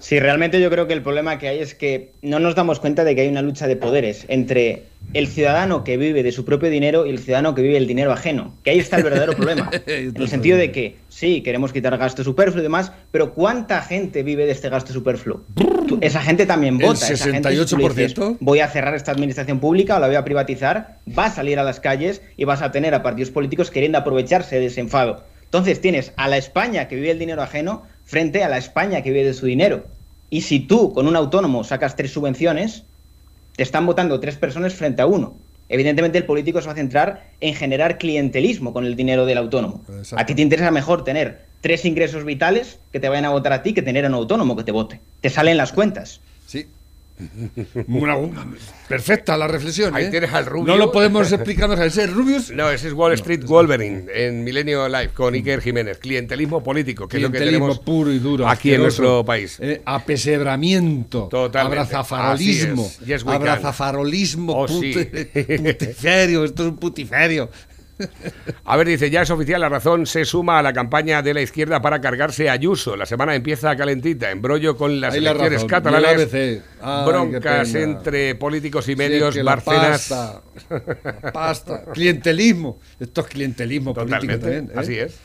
[0.01, 3.05] Sí, realmente yo creo que el problema que hay es que no nos damos cuenta
[3.05, 6.71] de que hay una lucha de poderes entre el ciudadano que vive de su propio
[6.71, 8.55] dinero y el ciudadano que vive el dinero ajeno.
[8.65, 9.71] Que ahí está el verdadero problema.
[9.87, 14.23] En el sentido de que sí, queremos quitar gasto superfluo y demás, pero ¿cuánta gente
[14.23, 15.43] vive de este gasto superfluo?
[15.55, 17.13] Tú- esa gente también El vota.
[17.13, 17.79] esa gente, si dices,
[18.17, 18.37] 68%.
[18.41, 21.63] voy a cerrar esta administración pública o la voy a privatizar, va a salir a
[21.65, 25.25] las calles y vas a tener a partidos políticos queriendo aprovecharse de ese enfado.
[25.45, 29.11] Entonces tienes a la España que vive el dinero ajeno frente a la España que
[29.11, 29.85] vive de su dinero.
[30.31, 32.83] Y si tú con un autónomo sacas tres subvenciones,
[33.55, 35.37] te están votando tres personas frente a uno.
[35.69, 39.85] Evidentemente el político se va a centrar en generar clientelismo con el dinero del autónomo.
[40.17, 43.63] A ti te interesa mejor tener tres ingresos vitales que te vayan a votar a
[43.63, 45.01] ti que tener a un autónomo que te vote.
[45.21, 46.21] Te salen las cuentas.
[47.89, 48.17] Una-
[48.89, 49.95] perfecta la reflexión.
[49.95, 50.11] Ahí ¿eh?
[50.11, 50.67] tienes al rubio.
[50.67, 51.79] No lo podemos explicarnos.
[51.81, 52.51] ¿Ese es Rubius?
[52.51, 55.99] No, ese es Wall Street Wolverine en Milenio Live con Iker Jiménez.
[55.99, 58.49] Clientelismo político, que es lo que tenemos puro y duro.
[58.49, 59.59] aquí en nuestro país.
[59.61, 61.29] Eh, apesebramiento.
[61.29, 61.81] Totalmente.
[61.81, 62.91] Abrazafarolismo.
[63.05, 64.55] Yes, abrazafarolismo.
[64.57, 64.93] Oh, sí.
[64.95, 66.45] putiferio.
[66.45, 67.51] Esto es un putiferio.
[68.65, 71.41] A ver, dice, ya es oficial, la razón se suma a la campaña de la
[71.43, 72.97] izquierda para cargarse a Ayuso.
[72.97, 75.69] La semana empieza calentita, embrollo con las Ahí la elecciones razón.
[76.83, 80.09] Ay, qué broncas entre políticos y medios, que la Bárcenas...
[80.09, 80.43] pasta,
[81.23, 82.79] la pasta, clientelismo.
[82.99, 84.71] Esto es clientelismo político Totalmente, también.
[84.77, 84.81] ¿eh?
[84.81, 85.19] así es.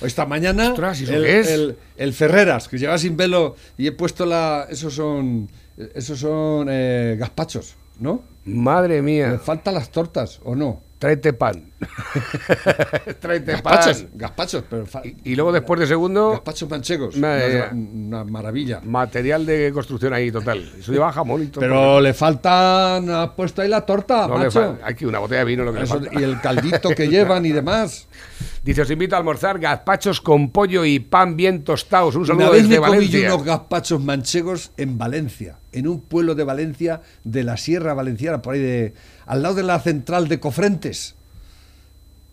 [0.00, 1.48] Esta- mañana Ostras, ¿y eso el, es?
[1.48, 4.66] el- el Ferreras, que lleva sin velo y he puesto la...
[4.70, 5.48] Esos son,
[5.94, 8.22] esos son eh, gazpachos, ¿no?
[8.44, 9.28] Madre mía.
[9.32, 10.82] Me faltan las tortas, ¿o no?
[11.06, 11.70] Tráete pan.
[13.20, 14.10] Tráete Gazpachos, pan.
[14.14, 16.30] gazpachos, pero fa- Y luego después de segundo...
[16.32, 17.16] gazpachos manchegos.
[17.16, 18.80] Madre una, una maravilla.
[18.82, 20.68] Material de construcción ahí total.
[20.80, 21.60] Eso lleva jamón y todo.
[21.60, 23.08] Pero le faltan...
[23.08, 24.78] ¿Has puesto ahí la torta, No le macho?
[24.82, 26.18] Aquí una botella de vino lo que le Eso- falta.
[26.20, 28.08] y el caldito que llevan y demás.
[28.66, 32.16] Dice, os invito a almorzar gazpachos con pollo y pan bien tostados.
[32.16, 33.34] Un Una saludo vez desde me comí yo Valencia.
[33.34, 38.54] unos gazpachos manchegos en Valencia, en un pueblo de Valencia, de la Sierra Valenciana, por
[38.54, 38.94] ahí de,
[39.24, 41.14] al lado de la central de Cofrentes.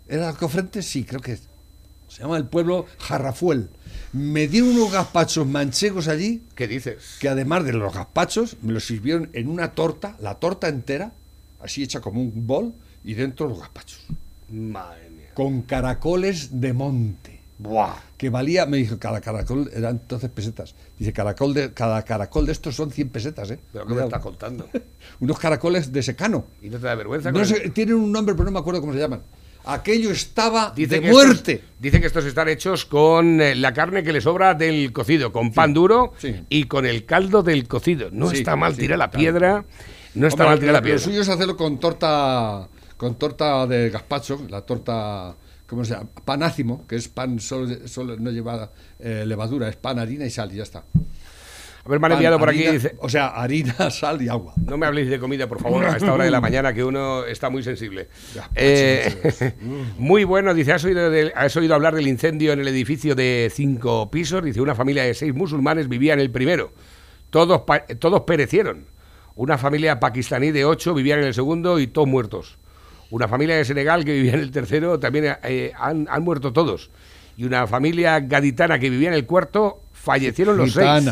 [0.07, 0.87] ¿Era Cofrentes?
[0.87, 3.69] Sí, creo que se llama el pueblo Jarrafuel.
[4.11, 7.17] Me dieron unos gazpachos manchegos allí, ¿Qué dices?
[7.19, 11.13] que además de los gazpachos, me los sirvieron en una torta, la torta entera,
[11.61, 12.73] así hecha como un bol,
[13.03, 14.01] y dentro los gazpachos.
[14.49, 15.12] Madre.
[15.33, 17.39] Con caracoles de monte.
[17.57, 17.95] Buah.
[18.17, 20.75] Que valía, me dijo, cada caracol eran entonces pesetas.
[20.97, 23.59] Dice, caracol de, cada caracol de estos son 100 pesetas, ¿eh?
[23.71, 24.67] ¿Pero qué me estás contando?
[25.19, 26.45] Unos caracoles de secano.
[26.61, 27.31] ¿Y no te da vergüenza?
[27.31, 29.21] No sé, tienen un nombre, pero no me acuerdo cómo se llaman.
[29.65, 31.53] Aquello estaba de muerte.
[31.53, 35.31] Estos, dice que estos están hechos con eh, la carne que le sobra del cocido,
[35.31, 36.35] con pan duro sí.
[36.49, 38.09] y con el caldo del cocido.
[38.11, 39.63] No Sí, está mal tirar la piedra.
[40.15, 40.99] No está Hombre, mal tirar la piedra.
[40.99, 42.67] Lo suyo es hacerlo con torta,
[43.03, 45.35] con torta de gazpacho, la torta,
[45.67, 46.07] ¿cómo se llama?
[46.23, 50.29] Pan ácimo, que es pan solo, solo no lleva eh, levadura, es pan, harina y
[50.29, 50.85] sal y ya está.
[51.85, 52.65] A ver, me han enviado por aquí.
[52.65, 54.53] Dice, O sea, harina, sal y agua.
[54.55, 57.25] no me habléis de comida, por favor, a esta hora de la mañana, que uno
[57.25, 58.07] está muy sensible.
[58.55, 59.53] Eh,
[59.97, 64.09] muy bueno, dice, ¿has oído, ¿has oído hablar del incendio en el edificio de cinco
[64.09, 64.41] pisos?
[64.41, 66.71] Dice, una familia de seis musulmanes vivía en el primero.
[67.29, 67.63] Todos,
[67.99, 68.85] todos perecieron.
[69.35, 72.59] Una familia pakistaní de ocho vivía en el segundo y todos muertos.
[73.13, 76.89] Una familia de Senegal que vivía en el tercero también eh, han, han muerto todos.
[77.37, 81.11] Y una familia gaditana que vivía en el cuarto fallecieron los seis.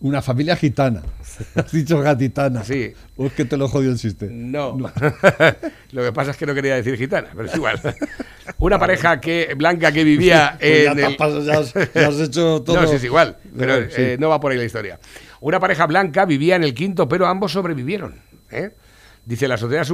[0.00, 1.00] Una familia gitana.
[1.54, 2.62] Has dicho gatitana.
[2.64, 2.92] Sí.
[3.16, 4.28] O es que te lo jodió el chiste.
[4.30, 4.76] No.
[5.92, 7.80] Lo que pasa es que no quería decir gitana, pero es igual.
[8.58, 12.08] Una pareja que blanca que vivía Pues ya en has el- pasado, ya has- ya
[12.08, 12.82] has hecho todo.
[12.82, 13.94] No, sí, es igual, pero Sí.
[13.96, 14.98] eh, no va por ahí la historia.
[15.40, 18.16] Una pareja blanca vivía en el quinto, pero ambos sobrevivieron.
[18.50, 18.72] ¿eh?
[19.24, 19.86] Dice, la sociedad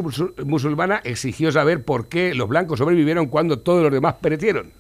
[0.47, 4.73] musulmana exigió saber por qué los blancos sobrevivieron cuando todos los demás perecieron.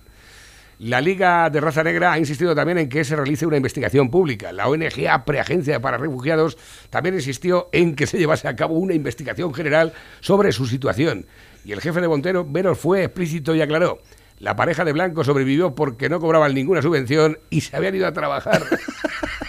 [0.79, 4.53] La Liga de Raza Negra ha insistido también en que se realice una investigación pública.
[4.53, 6.57] La ONG APRE, Agencia para Refugiados,
[6.89, 11.27] también insistió en que se llevase a cabo una investigación general sobre su situación.
[11.65, 13.99] Y el jefe de Bomberos fue explícito y aclaró.
[14.39, 18.13] La pareja de blancos sobrevivió porque no cobraban ninguna subvención y se habían ido a
[18.13, 18.63] trabajar.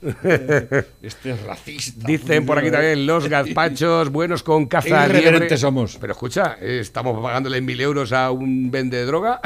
[1.02, 2.06] Este es racista.
[2.06, 5.56] Dicen por aquí también los gazpachos buenos con caza liebre.
[5.56, 5.98] somos.
[6.00, 9.40] Pero escucha, eh, estamos pagándole mil euros a un vende de droga.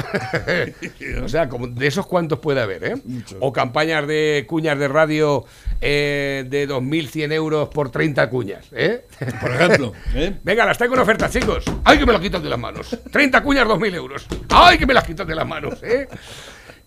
[1.23, 2.95] o sea, como de esos cuantos puede haber, ¿eh?
[3.41, 5.45] O campañas de cuñas de radio
[5.81, 9.05] eh, de 2.100 euros por 30 cuñas, ¿eh?
[9.41, 10.35] Por ejemplo, ¿eh?
[10.43, 11.65] Venga, las traigo en oferta, chicos.
[11.85, 12.97] ¡Ay, que me las quitan de las manos!
[13.11, 14.27] 30 cuñas, 2.000 euros.
[14.51, 15.83] ¡Ay, que me las quitan de las manos!
[15.83, 16.09] ¿eh?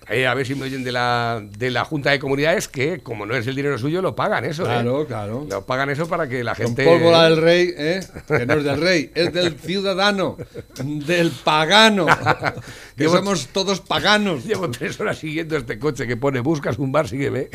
[0.10, 3.26] Eh, a ver si me oyen de la, de la Junta de Comunidades que, como
[3.26, 4.64] no es el dinero suyo, lo pagan eso.
[4.64, 4.68] ¿eh?
[4.68, 5.46] Claro, claro.
[5.50, 6.86] Lo pagan eso para que la Con gente.
[6.86, 8.00] pólvora del rey, ¿eh?
[8.28, 10.38] que no es del rey, es del ciudadano,
[10.82, 12.06] del pagano.
[12.96, 14.46] que somos todos paganos.
[14.48, 17.50] Llevo tres horas siguiendo este coche que pone buscas un bar, sígueme.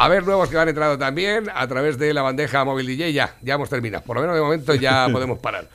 [0.00, 3.12] A ver, nuevos que han entrado también a través de la bandeja móvil DJ.
[3.12, 4.04] Ya, ya hemos terminado.
[4.04, 5.68] Por lo menos de momento ya podemos parar.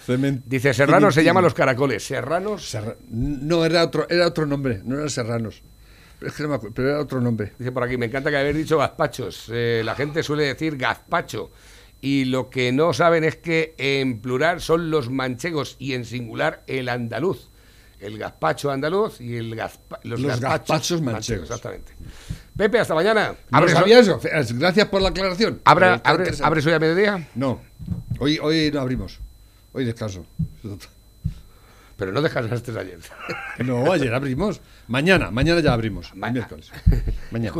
[0.45, 2.05] Dice Serrano se llama Los Caracoles.
[2.05, 2.69] Serranos.
[2.69, 5.61] Serra- No, era otro, era otro nombre, no eran serranos.
[6.21, 7.51] Es que no me acuerdo, pero era otro nombre.
[7.59, 9.49] Dice por aquí, me encanta que habéis dicho gazpachos.
[9.51, 11.51] Eh, la gente suele decir gazpacho.
[11.99, 16.63] Y lo que no saben es que en plural son los manchegos y en singular
[16.67, 17.49] el andaluz.
[17.99, 21.43] El gazpacho andaluz y el gazpa- los, Los gazpachos manchegos.
[21.49, 21.91] Exactamente.
[22.55, 23.29] Pepe, hasta mañana.
[23.29, 24.19] ¿No lo ¿Abres, sabía eso?
[24.55, 25.61] Gracias por la aclaración.
[25.65, 26.31] abra- abre-.
[26.43, 27.27] ¿Abres hoy a mediodía?
[27.35, 27.59] No,
[28.19, 29.19] hoy, hoy no abrimos.
[29.73, 30.25] Hoy descanso.
[31.97, 32.99] Pero no descansaste ayer.
[33.65, 34.61] No, ayer abrimos.
[34.87, 36.13] Mañana, mañana ya abrimos.
[36.15, 36.71] miércoles.
[37.31, 37.55] Mañana.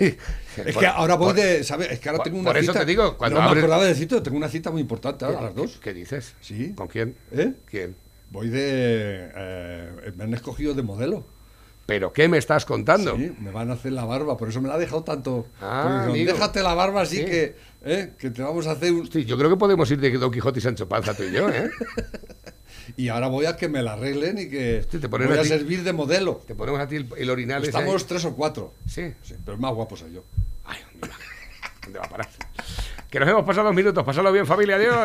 [0.00, 1.62] Es que ahora voy de.
[1.64, 1.90] ¿sabes?
[1.92, 2.80] Es que ahora Por- tengo una por eso cita.
[2.80, 5.38] te digo, cuando no abres- me acordaba de decirte, tengo una cita muy importante ahora
[5.38, 5.78] a las dos.
[5.82, 6.34] ¿Qué dices?
[6.40, 6.72] Sí.
[6.74, 7.14] ¿Con quién?
[7.30, 7.52] ¿Eh?
[7.66, 7.94] ¿Quién?
[8.30, 9.30] Voy de.
[9.34, 11.26] eh, me han escogido de modelo.
[11.86, 13.16] ¿Pero qué me estás contando?
[13.16, 15.46] Sí, me van a hacer la barba, por eso me la ha dejado tanto.
[15.60, 16.36] Ah, dijeron.
[16.36, 17.24] Déjate la barba así Sí.
[17.24, 18.12] que, ¿eh?
[18.18, 19.10] que te vamos a hacer un.
[19.10, 21.48] Sí, yo creo que podemos ir de Don Quijote y Sancho Panza tú y yo,
[21.50, 21.70] ¿eh?
[22.96, 25.42] Y ahora voy a que me la arreglen y que Sí, te voy a a
[25.42, 26.42] ti- servir de modelo.
[26.46, 28.74] Te ponemos a ti el, el orinal Estamos tres o cuatro.
[28.86, 29.12] Sí.
[29.22, 30.24] Sí, pero más guapo soy yo.
[30.64, 30.78] Ay,
[31.84, 32.28] ¿dónde va a parar?
[33.08, 34.02] Que nos hemos pasado dos minutos.
[34.04, 34.76] Pasado bien, familia.
[34.76, 34.96] Adiós.